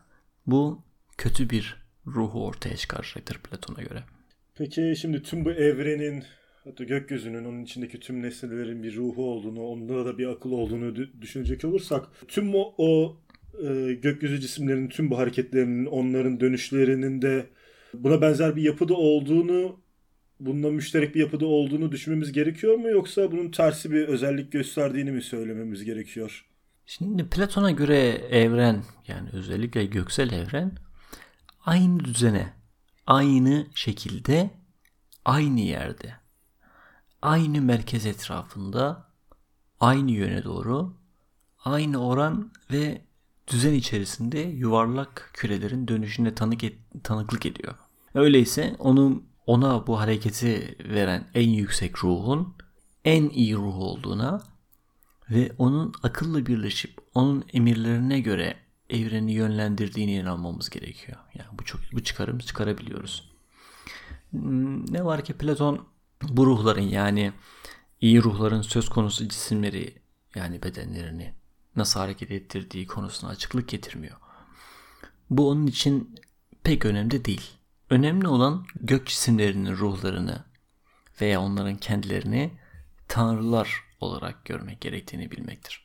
bu 0.47 0.81
kötü 1.17 1.49
bir 1.49 1.83
ruhu 2.07 2.45
ortaya 2.45 2.77
çıkaracaktır 2.77 3.37
Platon'a 3.37 3.83
göre. 3.83 4.03
Peki 4.55 4.93
şimdi 5.01 5.23
tüm 5.23 5.45
bu 5.45 5.51
evrenin 5.51 6.23
hatta 6.63 6.83
gökyüzünün 6.83 7.45
onun 7.45 7.63
içindeki 7.63 7.99
tüm 7.99 8.21
nesnelerin 8.21 8.83
bir 8.83 8.95
ruhu 8.95 9.31
olduğunu, 9.31 9.63
onda 9.63 10.05
da 10.05 10.17
bir 10.17 10.27
akıl 10.27 10.51
olduğunu 10.51 10.95
düşünecek 11.21 11.65
olursak 11.65 12.07
tüm 12.27 12.55
o, 12.55 12.73
o 12.77 13.17
e, 13.67 13.93
gökyüzü 13.93 14.39
cisimlerinin 14.39 14.89
tüm 14.89 15.11
bu 15.11 15.17
hareketlerinin, 15.17 15.85
onların 15.85 16.39
dönüşlerinin 16.39 17.21
de 17.21 17.49
buna 17.93 18.21
benzer 18.21 18.55
bir 18.55 18.61
yapıda 18.61 18.93
olduğunu, 18.93 19.79
bununla 20.39 20.71
müşterek 20.71 21.15
bir 21.15 21.19
yapıda 21.19 21.45
olduğunu 21.45 21.91
düşünmemiz 21.91 22.31
gerekiyor 22.31 22.75
mu 22.75 22.89
yoksa 22.89 23.31
bunun 23.31 23.51
tersi 23.51 23.91
bir 23.91 24.07
özellik 24.07 24.51
gösterdiğini 24.51 25.11
mi 25.11 25.21
söylememiz 25.21 25.83
gerekiyor? 25.83 26.45
Şimdi 26.85 27.29
Platon'a 27.29 27.71
göre 27.71 27.97
evren 28.29 28.83
yani 29.07 29.29
özellikle 29.33 29.85
göksel 29.85 30.31
evren 30.31 30.71
aynı 31.65 31.99
düzene, 31.99 32.53
aynı 33.07 33.67
şekilde, 33.75 34.49
aynı 35.25 35.59
yerde 35.59 36.22
aynı 37.23 37.61
merkez 37.61 38.05
etrafında 38.05 39.07
aynı 39.79 40.11
yöne 40.11 40.43
doğru 40.43 40.93
aynı 41.65 42.07
oran 42.07 42.51
ve 42.71 43.01
düzen 43.47 43.73
içerisinde 43.73 44.39
yuvarlak 44.39 45.29
kürelerin 45.33 45.87
dönüşüne 45.87 46.35
tanık 46.35 46.63
et, 46.63 46.77
tanıklık 47.03 47.45
ediyor. 47.45 47.75
Öyleyse 48.13 48.75
onun 48.79 49.25
ona 49.45 49.87
bu 49.87 49.99
hareketi 49.99 50.77
veren 50.89 51.27
en 51.33 51.49
yüksek 51.49 52.03
ruhun 52.03 52.53
en 53.05 53.29
iyi 53.29 53.55
ruh 53.55 53.75
olduğuna 53.77 54.41
ve 55.29 55.51
onun 55.57 55.93
akılla 56.03 56.45
birleşip 56.45 56.97
onun 57.13 57.45
emirlerine 57.53 58.19
göre 58.19 58.57
evreni 58.89 59.33
yönlendirdiğine 59.33 60.11
inanmamız 60.13 60.69
gerekiyor. 60.69 61.17
Yani 61.33 61.59
bu 61.59 61.65
çok 61.65 61.81
bu 61.93 62.03
çıkarım 62.03 62.39
çıkarabiliyoruz. 62.39 63.33
Hmm, 64.31 64.93
ne 64.93 65.05
var 65.05 65.23
ki 65.23 65.33
Platon 65.33 65.92
bu 66.29 66.45
ruhların 66.45 66.81
yani 66.81 67.33
iyi 68.01 68.23
ruhların 68.23 68.61
söz 68.61 68.89
konusu 68.89 69.27
cisimleri 69.27 69.93
yani 70.35 70.63
bedenlerini 70.63 71.33
nasıl 71.75 71.99
hareket 71.99 72.31
ettirdiği 72.31 72.87
konusuna 72.87 73.29
açıklık 73.29 73.69
getirmiyor. 73.69 74.17
Bu 75.29 75.49
onun 75.49 75.67
için 75.67 76.15
pek 76.63 76.85
önemli 76.85 77.25
değil. 77.25 77.51
Önemli 77.89 78.27
olan 78.27 78.65
gök 78.81 79.07
cisimlerinin 79.07 79.77
ruhlarını 79.77 80.43
veya 81.21 81.41
onların 81.41 81.75
kendilerini 81.75 82.51
tanrılar 83.07 83.83
olarak 84.01 84.45
görmek 84.45 84.81
gerektiğini 84.81 85.31
bilmektir. 85.31 85.83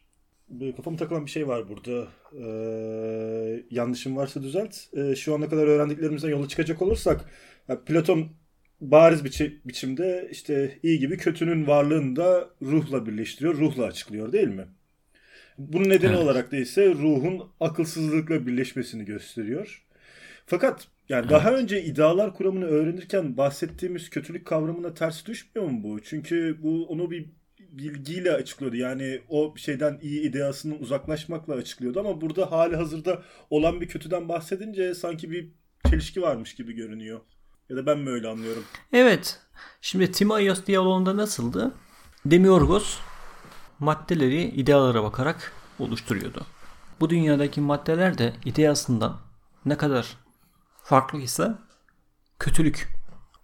Kafamı 0.77 0.97
takılan 0.97 1.27
bir 1.27 1.31
şey 1.31 1.49
var 1.49 1.69
burada. 1.69 2.09
Ee, 2.33 3.65
yanlışım 3.71 4.17
varsa 4.17 4.43
düzelt. 4.43 4.77
Ee, 4.93 5.17
şu 5.17 5.35
ana 5.35 5.49
kadar 5.49 5.67
öğrendiklerimizden 5.67 6.29
yola 6.29 6.49
çıkacak 6.49 6.83
olursak 6.83 7.25
Platon 7.87 8.29
bariz 8.81 9.25
bir 9.25 9.61
biçimde 9.65 10.29
işte 10.31 10.79
iyi 10.83 10.99
gibi 10.99 11.17
kötünün 11.17 11.67
varlığını 11.67 12.17
da 12.17 12.51
ruhla 12.63 13.07
birleştiriyor, 13.07 13.55
ruhla 13.55 13.85
açıklıyor 13.85 14.33
değil 14.33 14.49
mi? 14.49 14.65
Bunun 15.59 15.89
nedeni 15.89 16.11
evet. 16.11 16.25
olarak 16.25 16.53
da 16.53 16.57
ise 16.57 16.89
ruhun 16.89 17.43
akılsızlıkla 17.61 18.47
birleşmesini 18.47 19.05
gösteriyor. 19.05 19.85
Fakat 20.47 20.87
yani 21.09 21.21
evet. 21.21 21.31
daha 21.31 21.53
önce 21.53 21.83
idealar 21.85 22.35
kuramını 22.35 22.65
öğrenirken 22.65 23.37
bahsettiğimiz 23.37 24.11
kötülük 24.11 24.47
kavramına 24.47 24.95
ters 24.95 25.27
düşmüyor 25.27 25.71
mu 25.71 25.83
bu? 25.83 26.01
Çünkü 26.03 26.59
bu 26.63 26.87
onu 26.87 27.11
bir 27.11 27.27
bilgiyle 27.59 28.33
açıklıyordu. 28.33 28.77
Yani 28.77 29.21
o 29.29 29.55
şeyden 29.57 29.99
iyi 30.03 30.21
ideasının 30.21 30.79
uzaklaşmakla 30.79 31.55
açıklıyordu 31.55 32.01
ama 32.01 32.21
burada 32.21 32.53
hali 32.53 32.77
hazırda 32.77 33.23
olan 33.51 33.81
bir 33.81 33.89
kötüden 33.89 34.29
bahsedince 34.29 34.95
sanki 34.95 35.31
bir 35.31 35.49
çelişki 35.91 36.23
varmış 36.23 36.55
gibi 36.55 36.73
görünüyor. 36.73 37.21
Ya 37.71 37.77
da 37.77 37.87
ben 37.87 37.99
mi 37.99 38.11
öyle 38.11 38.29
anlıyorum? 38.29 38.65
Evet. 38.93 39.41
Şimdi 39.81 40.13
Timaios 40.13 40.67
diyaloğunda 40.67 41.17
nasıldı? 41.17 41.75
Demiurgos 42.27 42.99
maddeleri 43.79 44.43
idealara 44.43 45.03
bakarak 45.03 45.53
oluşturuyordu. 45.79 46.47
Bu 47.01 47.11
dünyadaki 47.11 47.61
maddeler 47.61 48.19
de 48.19 48.35
ideasından 48.45 49.21
ne 49.65 49.77
kadar 49.77 50.17
farklıysa 50.83 51.59
kötülük 52.39 52.89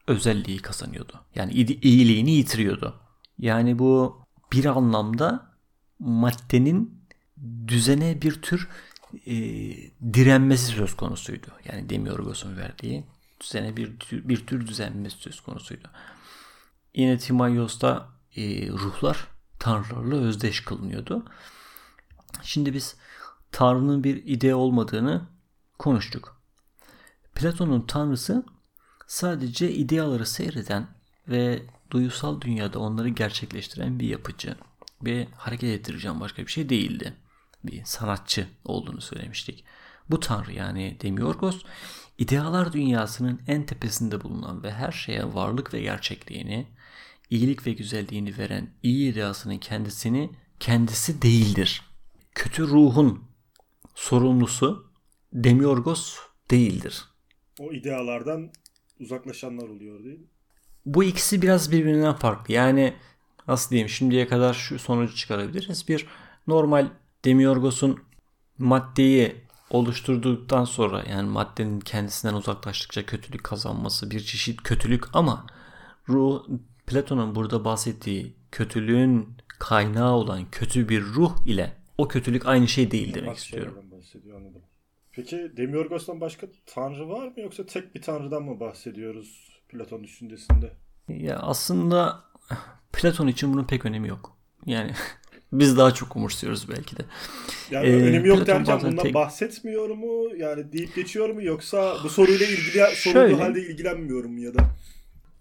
özelliği 0.06 0.58
kazanıyordu. 0.58 1.20
Yani 1.34 1.52
iyiliğini 1.52 2.30
yitiriyordu. 2.30 3.00
Yani 3.38 3.78
bu 3.78 4.22
bir 4.52 4.64
anlamda 4.64 5.52
maddenin 5.98 7.04
düzene 7.68 8.22
bir 8.22 8.42
tür 8.42 8.68
e, 9.26 9.34
direnmesi 10.14 10.66
söz 10.66 10.96
konusuydu. 10.96 11.46
Yani 11.64 11.90
Demiurgos'un 11.90 12.56
verdiği 12.56 13.04
düzene 13.44 13.76
bir 13.76 13.92
bir 14.10 14.46
tür 14.46 14.66
düzenmesi 14.66 15.16
söz 15.16 15.40
konusuydu. 15.40 15.88
Yine 16.94 17.18
Timaios'ta 17.18 18.08
e, 18.36 18.68
ruhlar 18.68 19.28
tanrılarla 19.58 20.16
özdeş 20.16 20.60
kılınıyordu. 20.60 21.24
Şimdi 22.42 22.74
biz 22.74 22.96
tanrının 23.52 24.04
bir 24.04 24.16
ide 24.24 24.54
olmadığını 24.54 25.28
konuştuk. 25.78 26.40
Platon'un 27.34 27.80
tanrısı 27.86 28.44
sadece 29.06 29.72
ideaları 29.72 30.26
seyreden 30.26 30.86
ve 31.28 31.62
duyusal 31.90 32.40
dünyada 32.40 32.78
onları 32.78 33.08
gerçekleştiren 33.08 34.00
bir 34.00 34.08
yapıcı 34.08 34.56
ve 35.02 35.28
hareket 35.36 35.70
ettireceğim 35.70 36.20
başka 36.20 36.42
bir 36.42 36.50
şey 36.50 36.68
değildi. 36.68 37.16
Bir 37.64 37.84
sanatçı 37.84 38.48
olduğunu 38.64 39.00
söylemiştik. 39.00 39.64
Bu 40.10 40.20
tanrı 40.20 40.52
yani 40.52 40.96
Demiurgos 41.02 41.62
idealar 42.18 42.72
dünyasının 42.72 43.40
en 43.46 43.66
tepesinde 43.66 44.20
bulunan 44.20 44.62
ve 44.62 44.72
her 44.72 44.92
şeye 44.92 45.34
varlık 45.34 45.74
ve 45.74 45.80
gerçekliğini, 45.80 46.66
iyilik 47.30 47.66
ve 47.66 47.72
güzelliğini 47.72 48.38
veren 48.38 48.70
iyi 48.82 49.12
ideasının 49.12 49.58
kendisini 49.58 50.30
kendisi 50.60 51.22
değildir. 51.22 51.82
Kötü 52.34 52.68
ruhun 52.68 53.24
sorumlusu 53.94 54.90
Demiurgos 55.32 56.18
değildir. 56.50 57.04
O 57.58 57.72
idealardan 57.72 58.50
uzaklaşanlar 59.00 59.68
oluyor 59.68 60.04
değil 60.04 60.18
mi? 60.18 60.26
Bu 60.86 61.04
ikisi 61.04 61.42
biraz 61.42 61.72
birbirinden 61.72 62.14
farklı. 62.14 62.54
Yani 62.54 62.94
nasıl 63.48 63.70
diyeyim 63.70 63.88
şimdiye 63.88 64.28
kadar 64.28 64.54
şu 64.54 64.78
sonucu 64.78 65.16
çıkarabiliriz. 65.16 65.88
Bir 65.88 66.06
normal 66.46 66.88
Demiurgos'un 67.24 68.00
maddeyi 68.58 69.44
oluşturduktan 69.70 70.64
sonra 70.64 71.04
yani 71.10 71.28
maddenin 71.28 71.80
kendisinden 71.80 72.34
uzaklaştıkça 72.34 73.06
kötülük 73.06 73.44
kazanması 73.44 74.10
bir 74.10 74.20
çeşit 74.20 74.62
kötülük 74.62 75.04
ama 75.16 75.46
ruh 76.08 76.46
Platon'un 76.86 77.34
burada 77.34 77.64
bahsettiği 77.64 78.36
kötülüğün 78.52 79.28
kaynağı 79.58 80.12
olan 80.12 80.50
kötü 80.50 80.88
bir 80.88 81.02
ruh 81.02 81.46
ile 81.46 81.76
o 81.98 82.08
kötülük 82.08 82.46
aynı 82.46 82.68
şey 82.68 82.90
değil 82.90 83.14
demek 83.14 83.36
istiyorum. 83.36 83.84
Peki 85.12 85.52
Demiurgos'tan 85.56 86.20
başka 86.20 86.46
tanrı 86.66 87.08
var 87.08 87.28
mı 87.28 87.40
yoksa 87.40 87.66
tek 87.66 87.94
bir 87.94 88.02
tanrıdan 88.02 88.42
mı 88.42 88.60
bahsediyoruz 88.60 89.60
Platon 89.68 90.04
düşüncesinde? 90.04 90.72
Ya 91.08 91.38
aslında 91.38 92.24
Platon 92.92 93.26
için 93.26 93.52
bunun 93.52 93.64
pek 93.64 93.86
önemi 93.86 94.08
yok. 94.08 94.36
Yani 94.66 94.92
biz 95.58 95.78
daha 95.78 95.94
çok 95.94 96.16
umursuyoruz 96.16 96.68
belki 96.68 96.96
de. 96.96 97.02
Yani 97.70 97.86
ee, 97.86 98.02
önemi 98.02 98.28
yok 98.28 98.46
derken 98.46 98.80
bundan 98.82 99.02
tek... 99.02 99.14
bahsetmiyor 99.14 99.90
mu? 99.90 100.36
Yani 100.36 100.72
deyip 100.72 100.94
geçiyor 100.94 101.30
mu 101.30 101.42
yoksa 101.42 101.96
bu 102.04 102.08
soruyla 102.08 102.46
ilgili 102.46 102.96
sorulduğu 102.96 103.40
halde 103.40 103.60
ilgilenmiyorum 103.60 104.32
mu 104.32 104.40
ya 104.40 104.54
da? 104.54 104.60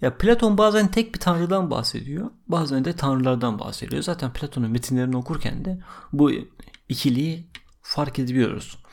Ya 0.02 0.18
Platon 0.18 0.58
bazen 0.58 0.92
tek 0.92 1.14
bir 1.14 1.20
tanrıdan 1.20 1.72
bahsediyor. 1.72 2.30
Bazen 2.48 2.86
de 2.86 2.94
tanrılardan 2.94 3.60
bahsediyor. 3.60 4.04
Zaten 4.04 4.34
Platon'un 4.34 4.72
metinlerini 4.72 5.18
okurken 5.18 5.66
de 5.66 5.80
bu 6.14 6.32
ikiliyi 6.90 7.48
fark 7.82 8.20
edebiliyoruz. 8.20 8.84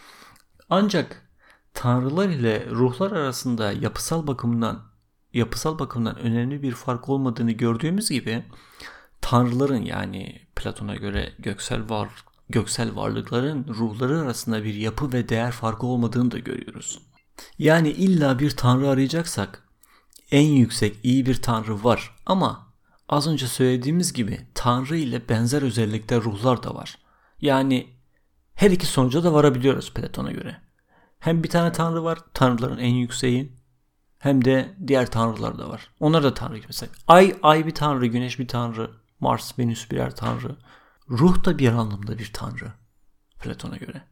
Ancak 0.71 1.31
tanrılar 1.75 2.29
ile 2.29 2.67
ruhlar 2.71 3.13
arasında 3.13 3.73
yapısal 3.73 4.27
bakımdan 4.27 4.91
yapısal 5.33 5.79
bakımdan 5.79 6.19
önemli 6.19 6.63
bir 6.63 6.73
fark 6.73 7.09
olmadığını 7.09 7.53
gördüğümüz 7.53 8.11
gibi 8.11 8.45
tanrıların 9.21 9.83
yani 9.83 10.41
Platon'a 10.57 10.95
göre 10.95 11.33
göksel 11.39 11.89
var 11.89 12.09
göksel 12.51 12.97
varlıkların 12.97 13.67
ruhları 13.69 14.21
arasında 14.21 14.65
bir 14.65 14.75
yapı 14.75 15.13
ve 15.13 15.29
değer 15.29 15.53
farkı 15.53 15.87
olmadığını 15.87 16.31
da 16.31 16.39
görüyoruz. 16.39 16.99
Yani 17.59 17.89
illa 17.89 18.39
bir 18.39 18.51
tanrı 18.51 18.89
arayacaksak 18.89 19.69
en 20.31 20.47
yüksek 20.47 20.97
iyi 21.03 21.27
bir 21.27 21.43
tanrı 21.43 21.85
var 21.85 22.17
ama 22.27 22.67
az 23.09 23.29
önce 23.29 23.47
söylediğimiz 23.47 24.13
gibi 24.13 24.41
tanrı 24.55 24.97
ile 24.97 25.29
benzer 25.29 25.63
özellikte 25.63 26.17
ruhlar 26.17 26.63
da 26.63 26.75
var. 26.75 26.99
Yani 27.41 27.87
her 28.55 28.71
iki 28.71 28.87
sonuca 28.87 29.25
da 29.25 29.33
varabiliyoruz 29.33 29.95
Platon'a 29.95 30.33
göre. 30.33 30.57
Hem 31.19 31.43
bir 31.43 31.49
tane 31.49 31.73
tanrı 31.73 32.05
var, 32.05 32.19
tanrıların 32.35 32.79
en 32.79 32.95
yükseği, 32.95 33.53
hem 34.19 34.45
de 34.45 34.75
diğer 34.87 35.11
tanrılar 35.11 35.59
da 35.59 35.69
var. 35.69 35.91
Onlar 36.01 36.23
da 36.23 36.35
tanrı. 36.35 36.61
Mesela 36.67 36.93
ay, 37.09 37.37
ay 37.43 37.67
bir 37.67 37.75
tanrı, 37.75 38.07
güneş 38.07 38.39
bir 38.39 38.49
tanrı, 38.49 38.91
Mars, 39.21 39.59
Venüs 39.59 39.91
birer 39.91 40.17
tanrı. 40.17 40.57
Ruh 41.11 41.45
da 41.45 41.59
bir 41.59 41.69
anlamda 41.69 42.19
bir 42.19 42.31
tanrı 42.33 42.73
Platon'a 43.43 43.77
göre. 43.77 44.03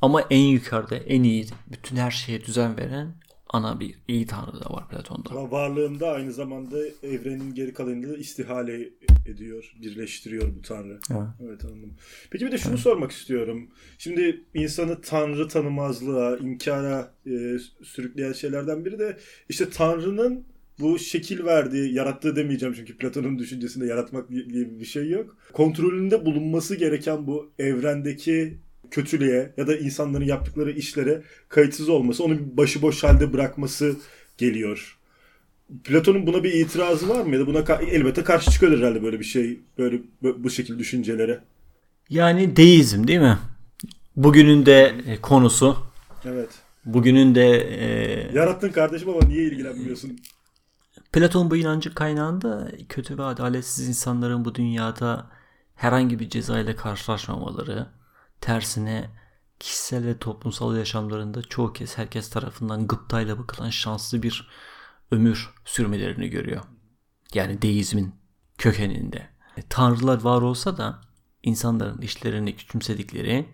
Ama 0.00 0.20
en 0.20 0.42
yukarıda, 0.42 0.96
en 0.96 1.22
iyi, 1.22 1.46
bütün 1.72 1.96
her 1.96 2.10
şeye 2.10 2.44
düzen 2.44 2.76
veren 2.76 3.14
ana 3.52 3.80
bir 3.80 3.94
iyi 4.08 4.26
tanrı 4.26 4.60
da 4.60 4.74
var 4.74 4.88
Platon'da. 4.88 5.30
Ama 5.30 5.50
varlığında 5.50 6.10
aynı 6.10 6.32
zamanda 6.32 6.78
evrenin 7.02 7.54
geri 7.54 7.74
kalanını 7.74 8.08
da 8.08 8.16
istihale 8.16 8.88
ediyor, 9.26 9.74
birleştiriyor 9.82 10.56
bu 10.56 10.62
tanrı. 10.62 11.00
Evet, 11.10 11.28
evet 11.42 11.64
anladım. 11.64 11.94
Peki 12.30 12.46
bir 12.46 12.52
de 12.52 12.58
şunu 12.58 12.72
evet. 12.72 12.82
sormak 12.82 13.10
istiyorum. 13.10 13.68
Şimdi 13.98 14.44
insanı 14.54 15.00
tanrı 15.00 15.48
tanımazlığa, 15.48 16.36
inkara 16.36 17.14
e, 17.26 17.58
sürükleyen 17.84 18.32
şeylerden 18.32 18.84
biri 18.84 18.98
de 18.98 19.18
işte 19.48 19.70
tanrının 19.70 20.46
bu 20.80 20.98
şekil 20.98 21.44
verdiği, 21.44 21.94
yarattığı 21.94 22.36
demeyeceğim 22.36 22.74
çünkü 22.74 22.96
Platon'un 22.96 23.38
düşüncesinde 23.38 23.86
yaratmak 23.86 24.28
gibi 24.28 24.80
bir 24.80 24.84
şey 24.84 25.10
yok. 25.10 25.36
Kontrolünde 25.52 26.24
bulunması 26.26 26.76
gereken 26.76 27.26
bu 27.26 27.50
evrendeki 27.58 28.58
kötülüğe 28.90 29.52
ya 29.56 29.66
da 29.66 29.76
insanların 29.76 30.24
yaptıkları 30.24 30.70
işlere 30.70 31.22
kayıtsız 31.48 31.88
olması, 31.88 32.24
onu 32.24 32.56
başıboş 32.56 33.04
halde 33.04 33.32
bırakması 33.32 33.96
geliyor. 34.38 34.98
Platon'un 35.84 36.26
buna 36.26 36.44
bir 36.44 36.52
itirazı 36.52 37.08
var 37.08 37.24
mı 37.24 37.34
ya 37.34 37.40
da 37.40 37.46
buna 37.46 37.58
ka- 37.58 37.84
elbette 37.84 38.24
karşı 38.24 38.50
çıkıyor 38.50 38.78
herhalde 38.78 39.02
böyle 39.02 39.20
bir 39.20 39.24
şey, 39.24 39.60
böyle 39.78 40.00
bu 40.22 40.50
şekilde 40.50 40.78
düşüncelere. 40.78 41.40
Yani 42.08 42.56
deizm 42.56 43.06
değil 43.06 43.20
mi? 43.20 43.38
Bugünün 44.16 44.66
de 44.66 44.94
e, 45.06 45.20
konusu. 45.20 45.76
Evet. 46.24 46.48
Bugünün 46.84 47.34
de 47.34 47.46
e... 47.56 48.36
yarattın 48.36 48.68
kardeşim 48.68 49.08
ama 49.08 49.26
niye 49.26 49.42
ilgilenmiyorsun? 49.42 50.20
Platon 51.12 51.50
bu 51.50 51.56
inancı 51.56 51.94
kaynağında 51.94 52.70
kötü 52.88 53.18
ve 53.18 53.22
adaletsiz 53.24 53.88
insanların 53.88 54.44
bu 54.44 54.54
dünyada 54.54 55.30
herhangi 55.74 56.18
bir 56.18 56.30
ceza 56.30 56.60
ile 56.60 56.76
karşılaşmamaları, 56.76 58.00
Tersine 58.40 59.10
kişisel 59.58 60.06
ve 60.06 60.18
toplumsal 60.18 60.76
yaşamlarında 60.76 61.42
çoğu 61.42 61.72
kez 61.72 61.98
herkes 61.98 62.30
tarafından 62.30 62.86
gıptayla 62.86 63.38
bakılan 63.38 63.70
şanslı 63.70 64.22
bir 64.22 64.48
ömür 65.10 65.54
sürmelerini 65.64 66.28
görüyor. 66.28 66.62
Yani 67.34 67.62
deizmin 67.62 68.14
kökeninde. 68.58 69.28
E, 69.56 69.62
tanrılar 69.68 70.20
var 70.22 70.42
olsa 70.42 70.76
da 70.76 71.00
insanların 71.42 72.00
işlerini 72.00 72.56
küçümsedikleri, 72.56 73.48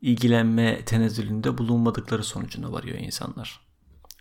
ilgilenme 0.00 0.84
tenezzülünde 0.84 1.58
bulunmadıkları 1.58 2.24
sonucuna 2.24 2.72
varıyor 2.72 2.98
insanlar. 2.98 3.60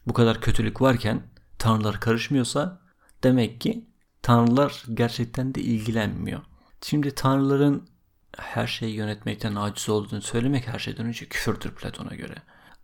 Bu 0.07 0.13
kadar 0.13 0.41
kötülük 0.41 0.81
varken 0.81 1.23
tanrılar 1.59 1.99
karışmıyorsa 1.99 2.81
demek 3.23 3.61
ki 3.61 3.85
tanrılar 4.21 4.83
gerçekten 4.93 5.55
de 5.55 5.61
ilgilenmiyor. 5.61 6.41
Şimdi 6.81 7.15
tanrıların 7.15 7.89
her 8.37 8.67
şeyi 8.67 8.95
yönetmekten 8.95 9.55
aciz 9.55 9.89
olduğunu 9.89 10.21
söylemek 10.21 10.67
her 10.67 10.79
şeyden 10.79 11.05
önce 11.05 11.25
küfürdür 11.25 11.71
Platon'a 11.71 12.15
göre. 12.15 12.35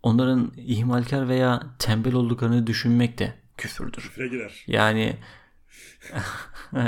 Onların 0.04 0.52
ihmalkar 0.58 1.28
veya 1.30 1.64
tembel 1.80 2.14
olduklarını 2.14 2.68
düşünmek 2.68 3.20
de 3.20 3.34
küfürdür. 3.58 4.02
Küfre 4.02 4.28
girer. 4.28 4.64
Yani 4.68 5.18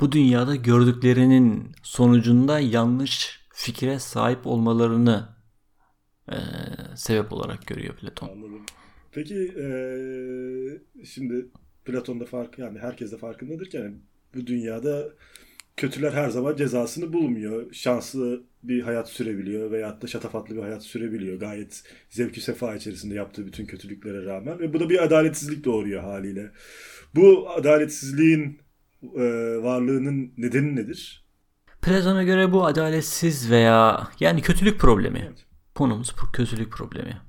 bu 0.00 0.12
dünyada 0.12 0.56
gördüklerinin 0.56 1.72
sonucunda 1.82 2.60
yanlış 2.60 3.40
fikre 3.52 3.98
sahip 3.98 4.46
olmalarını 4.46 5.28
e, 6.32 6.36
sebep 6.96 7.32
olarak 7.32 7.66
görüyor 7.66 7.96
Platon. 7.96 8.28
Anladım. 8.28 8.66
Peki 9.18 9.52
e, 9.62 9.68
şimdi 11.04 11.46
Platon'da 11.84 12.24
fark 12.24 12.58
yani 12.58 12.78
herkes 12.78 13.12
de 13.12 13.16
farkındadır 13.16 13.70
ki 13.70 13.76
yani 13.76 13.94
bu 14.34 14.46
dünyada 14.46 15.08
kötüler 15.76 16.12
her 16.12 16.28
zaman 16.30 16.56
cezasını 16.56 17.12
bulmuyor. 17.12 17.72
Şanslı 17.72 18.42
bir 18.62 18.82
hayat 18.82 19.08
sürebiliyor 19.08 19.70
veyahut 19.70 20.02
da 20.02 20.06
şatafatlı 20.06 20.56
bir 20.56 20.62
hayat 20.62 20.82
sürebiliyor. 20.82 21.40
Gayet 21.40 21.82
zevki 22.10 22.40
sefa 22.40 22.74
içerisinde 22.74 23.14
yaptığı 23.14 23.46
bütün 23.46 23.66
kötülüklere 23.66 24.24
rağmen. 24.24 24.58
Ve 24.58 24.72
bu 24.72 24.80
da 24.80 24.90
bir 24.90 25.04
adaletsizlik 25.04 25.64
doğuruyor 25.64 26.02
haliyle. 26.02 26.50
Bu 27.14 27.50
adaletsizliğin 27.50 28.58
e, 29.02 29.22
varlığının 29.62 30.32
nedeni 30.36 30.76
nedir? 30.76 31.26
Platon'a 31.82 32.22
göre 32.22 32.52
bu 32.52 32.66
adaletsiz 32.66 33.50
veya 33.50 34.08
yani 34.20 34.42
kötülük 34.42 34.80
problemi. 34.80 35.24
Evet. 35.28 35.46
Konumuz 35.74 36.14
bu 36.22 36.32
kötülük 36.32 36.72
problemi. 36.72 37.27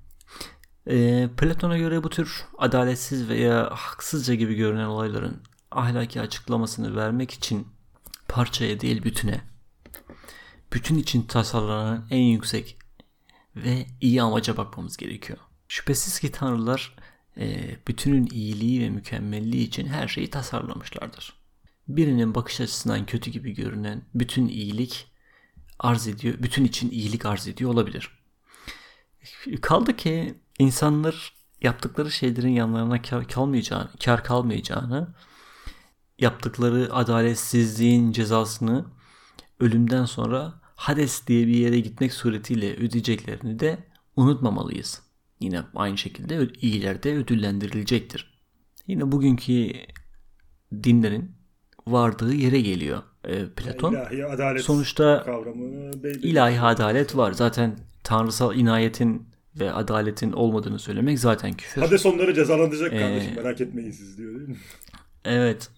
E, 0.88 1.28
Platon'a 1.38 1.78
göre 1.78 2.04
bu 2.04 2.10
tür 2.10 2.46
adaletsiz 2.58 3.30
veya 3.30 3.70
haksızca 3.72 4.34
gibi 4.36 4.56
görünen 4.56 4.86
olayların 4.86 5.42
ahlaki 5.72 6.22
açıklamasını 6.22 6.96
vermek 6.96 7.32
için 7.32 7.68
parçaya 8.28 8.80
değil 8.80 9.04
bütüne, 9.04 9.42
bütün 10.74 10.96
için 10.96 11.22
tasarlanan 11.22 12.08
en 12.10 12.24
yüksek 12.24 12.78
ve 13.56 13.86
iyi 14.02 14.22
amaca 14.22 14.58
bakmamız 14.58 14.98
gerekiyor. 14.98 15.40
Şüphesiz 15.68 16.20
ki 16.20 16.32
tanrılar 16.32 16.96
e, 17.38 17.76
bütünün 17.88 18.28
iyiliği 18.32 18.82
ve 18.82 18.90
mükemmelliği 18.90 19.68
için 19.68 19.88
her 19.88 20.08
şeyi 20.08 20.30
tasarlamışlardır. 20.30 21.34
Birinin 21.88 22.36
bakış 22.36 22.62
açısından 22.62 23.06
kötü 23.06 23.32
gibi 23.32 23.54
görünen 23.54 24.02
bütün 24.14 24.48
iyilik 24.48 25.08
arz 25.80 26.08
ediyor, 26.08 26.36
bütün 26.40 26.66
için 26.66 26.92
iyilik 26.92 27.26
arz 27.26 27.48
ediyor 27.48 27.72
olabilir. 27.74 28.20
Kaldı 29.62 29.96
ki 29.98 30.36
insanlar 30.60 31.34
yaptıkları 31.62 32.12
şeylerin 32.12 32.49
yanlarına 32.49 33.01
kar 33.01 33.28
kalmayacağını, 33.28 33.89
kar 34.05 34.24
kalmayacağını, 34.24 35.07
yaptıkları 36.20 36.93
adaletsizliğin 36.93 38.12
cezasını 38.12 38.86
ölümden 39.60 40.05
sonra 40.05 40.53
Hades 40.76 41.28
diye 41.28 41.47
bir 41.47 41.53
yere 41.55 41.80
gitmek 41.80 42.14
suretiyle 42.14 42.76
ödeyeceklerini 42.76 43.60
de 43.60 43.78
unutmamalıyız. 44.16 45.01
Yine 45.39 45.62
aynı 45.76 45.97
şekilde 45.97 46.47
iyiler 46.62 47.03
de 47.03 47.16
ödüllendirilecektir. 47.16 48.39
Yine 48.88 49.12
bugünkü 49.12 49.72
dinlerin 50.84 51.32
vardığı 51.88 52.34
yere 52.34 52.62
geliyor 52.62 53.03
e, 53.24 53.49
Platon. 53.49 53.93
İlahi 53.93 54.26
adalet 54.26 54.62
Sonuçta 54.64 55.24
kavramını 55.26 56.03
belli. 56.03 56.28
ilahi 56.28 56.62
adalet 56.62 57.16
var. 57.18 57.32
Zaten 57.32 57.78
tanrısal 58.03 58.55
inayetin 58.55 59.29
ve 59.56 59.72
adaletin 59.74 60.32
olmadığını 60.32 60.80
söylemek 60.80 61.20
zaten 61.20 61.54
küfür. 61.54 61.82
Hades 61.82 62.06
onları 62.06 62.34
cezalandıracak 62.34 62.93
Ee, 62.93 63.00
kardeşim 63.00 63.36
merak 63.36 63.62
etmeyin 63.62 63.91
siz 63.91 64.18
diyor 64.18 64.36
değil 64.36 64.50
mi? 64.50 64.58
Evet. 65.26 65.70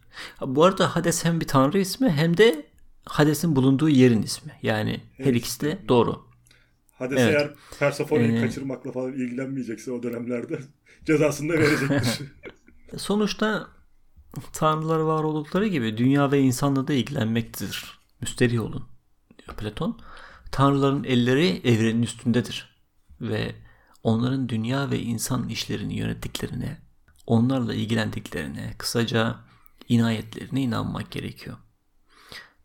Bu 0.41 0.63
arada 0.63 0.95
Hades 0.95 1.25
hem 1.25 1.41
bir 1.41 1.47
tanrı 1.47 1.79
ismi 1.79 2.09
hem 2.09 2.37
de 2.37 2.65
Hades'in 3.05 3.55
bulunduğu 3.55 3.89
yerin 3.89 4.21
ismi. 4.21 4.51
Yani 4.61 5.01
her 5.17 5.33
ikisi 5.33 5.61
de 5.61 5.79
doğru. 5.87 6.25
Hades 6.91 7.19
Evet. 7.19 7.35
eğer 7.35 7.51
Persephone'yi 7.79 8.37
Ee, 8.37 8.41
kaçırmakla 8.41 8.91
falan 8.91 9.13
ilgilenmeyecekse 9.13 9.91
o 9.91 10.03
dönemlerde 10.03 10.59
cezasını 11.05 11.53
da 11.53 11.57
verecektir. 11.57 12.21
Sonuçta 12.97 13.67
tanrılar 14.53 14.99
var 14.99 15.23
oldukları 15.23 15.67
gibi 15.67 15.97
dünya 15.97 16.31
ve 16.31 16.39
insanla 16.39 16.87
da 16.87 16.93
ilgilenmektedir. 16.93 17.99
Müsterih 18.21 18.61
olun 18.61 18.83
diyor 19.39 19.57
Platon. 19.57 19.99
Tanrıların 20.51 21.03
elleri 21.03 21.61
evrenin 21.63 22.03
üstündedir. 22.03 22.70
Ve 23.21 23.55
onların 24.03 24.49
dünya 24.49 24.91
ve 24.91 24.99
insan 24.99 25.49
işlerini 25.49 25.97
yönettiklerine, 25.97 26.77
onlarla 27.27 27.73
ilgilendiklerine, 27.73 28.73
kısaca 28.77 29.39
inayetlerine 29.89 30.61
inanmak 30.61 31.11
gerekiyor. 31.11 31.57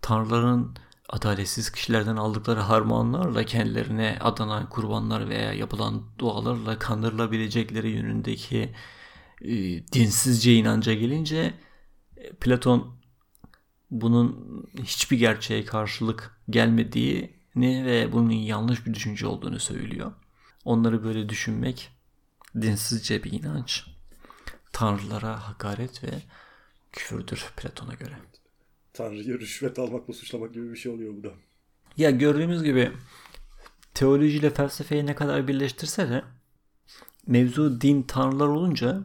Tanrıların 0.02 0.76
adaletsiz 1.08 1.70
kişilerden 1.70 2.16
aldıkları 2.16 2.60
harmanlarla 2.60 3.44
kendilerine 3.44 4.18
adanan 4.20 4.68
kurbanlar 4.68 5.28
veya 5.28 5.52
yapılan 5.52 6.02
dualarla 6.18 6.78
kandırılabilecekleri 6.78 7.90
yönündeki 7.90 8.74
e, 9.42 9.52
dinsizce 9.92 10.54
inanca 10.54 10.94
gelince 10.94 11.54
e, 12.16 12.32
Platon 12.32 12.96
bunun 13.90 14.66
hiçbir 14.82 15.18
gerçeğe 15.18 15.64
karşılık 15.64 16.40
gelmediğini 16.50 17.86
ve 17.86 18.12
bunun 18.12 18.30
yanlış 18.30 18.86
bir 18.86 18.94
düşünce 18.94 19.26
olduğunu 19.26 19.60
söylüyor. 19.60 20.12
Onları 20.66 21.04
böyle 21.04 21.28
düşünmek 21.28 21.90
dinsizce 22.60 23.24
bir 23.24 23.32
inanç. 23.32 23.86
Tanrılara 24.72 25.48
hakaret 25.48 26.04
ve 26.04 26.10
küfürdür 26.92 27.52
Platon'a 27.56 27.94
göre. 27.94 28.14
Tanrı'yı 28.92 29.40
rüşvet 29.40 29.78
almakla 29.78 30.14
suçlamak 30.14 30.54
gibi 30.54 30.72
bir 30.72 30.76
şey 30.76 30.92
oluyor 30.92 31.14
bu 31.16 31.24
da. 31.24 31.32
Ya 31.96 32.10
gördüğümüz 32.10 32.62
gibi 32.62 32.92
teolojiyle 33.94 34.50
felsefeyi 34.50 35.06
ne 35.06 35.14
kadar 35.14 35.48
birleştirse 35.48 36.08
de 36.10 36.24
mevzu 37.26 37.80
din 37.80 38.02
tanrılar 38.02 38.48
olunca 38.48 39.04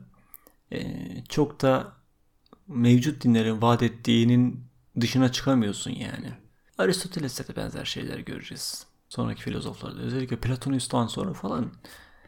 e, 0.71 0.97
çok 1.29 1.61
da 1.61 1.93
mevcut 2.67 3.23
dinlerin 3.23 3.61
vaat 3.61 3.83
ettiğinin 3.83 4.63
dışına 4.99 5.31
çıkamıyorsun 5.31 5.91
yani. 5.91 6.33
Aristoteles'te 6.77 7.47
de 7.47 7.55
benzer 7.55 7.85
şeyler 7.85 8.19
göreceğiz. 8.19 8.90
Sonraki 9.11 9.41
filozoflarda 9.41 10.01
özellikle 10.01 10.35
Platonistan 10.35 11.07
sonra 11.07 11.33
falan 11.33 11.71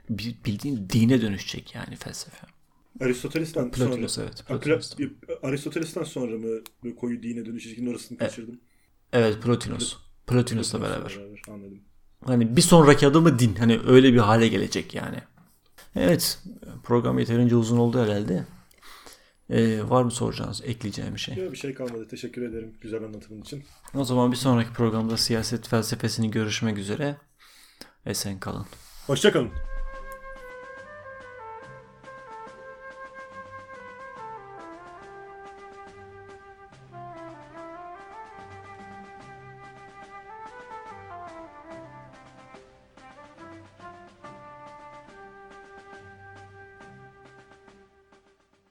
bi- 0.10 0.36
bildiğin 0.46 0.90
dine 0.90 1.22
dönüşecek 1.22 1.76
yani 1.76 1.96
felsefe. 1.96 2.48
Aristoteles'ten 3.02 3.72
Platonos 3.72 4.16
sonra... 4.16 4.28
evet. 4.28 4.40
Ha, 4.50 4.60
Platonos. 4.60 4.94
Pla- 4.94 5.48
Aristoteles'ten 5.48 6.04
sonra 6.04 6.38
mı 6.38 6.48
böyle 6.84 6.96
koyu 6.96 7.24
dine 7.24 7.46
dönüşecek? 7.46 7.88
Orasını 7.90 8.18
kaçırdım. 8.18 8.60
Evet 9.14 9.42
Plotinos. 9.42 9.98
Plotinos'la 10.28 10.82
beraber. 10.82 11.20
Anladım. 11.48 11.80
Hani 12.26 12.56
bir 12.56 12.62
sonraki 12.62 13.08
adımı 13.08 13.40
din. 13.40 13.56
Hani 13.56 13.80
öyle 13.88 14.14
bir 14.14 14.18
hale 14.20 14.48
gelecek 14.48 14.96
yani. 14.96 15.18
Evet. 15.96 16.40
Program 16.84 17.20
yeterince 17.20 17.56
uzun 17.56 17.78
oldu 17.78 18.00
herhalde. 18.04 18.46
Ee, 19.50 19.90
var 19.90 20.04
mı 20.04 20.12
soracağınız, 20.12 20.62
ekleyeceğim 20.66 21.16
bir 21.16 21.20
şey? 21.20 21.36
Yok 21.36 21.52
bir 21.52 21.58
şey 21.58 21.74
kalmadı. 21.74 22.08
Teşekkür 22.08 22.42
ederim 22.50 22.74
güzel 22.82 23.04
anlatımın 23.04 23.42
için. 23.42 23.64
O 23.96 24.04
zaman 24.04 24.32
bir 24.32 24.38
sonraki 24.38 24.74
programda 24.74 25.18
siyaset 25.18 25.68
felsefesini 25.68 26.32
görüşmek 26.32 26.78
üzere. 26.78 27.18
Esen 28.06 28.40
kalın. 28.40 28.66
Hoşçakalın. 29.08 29.73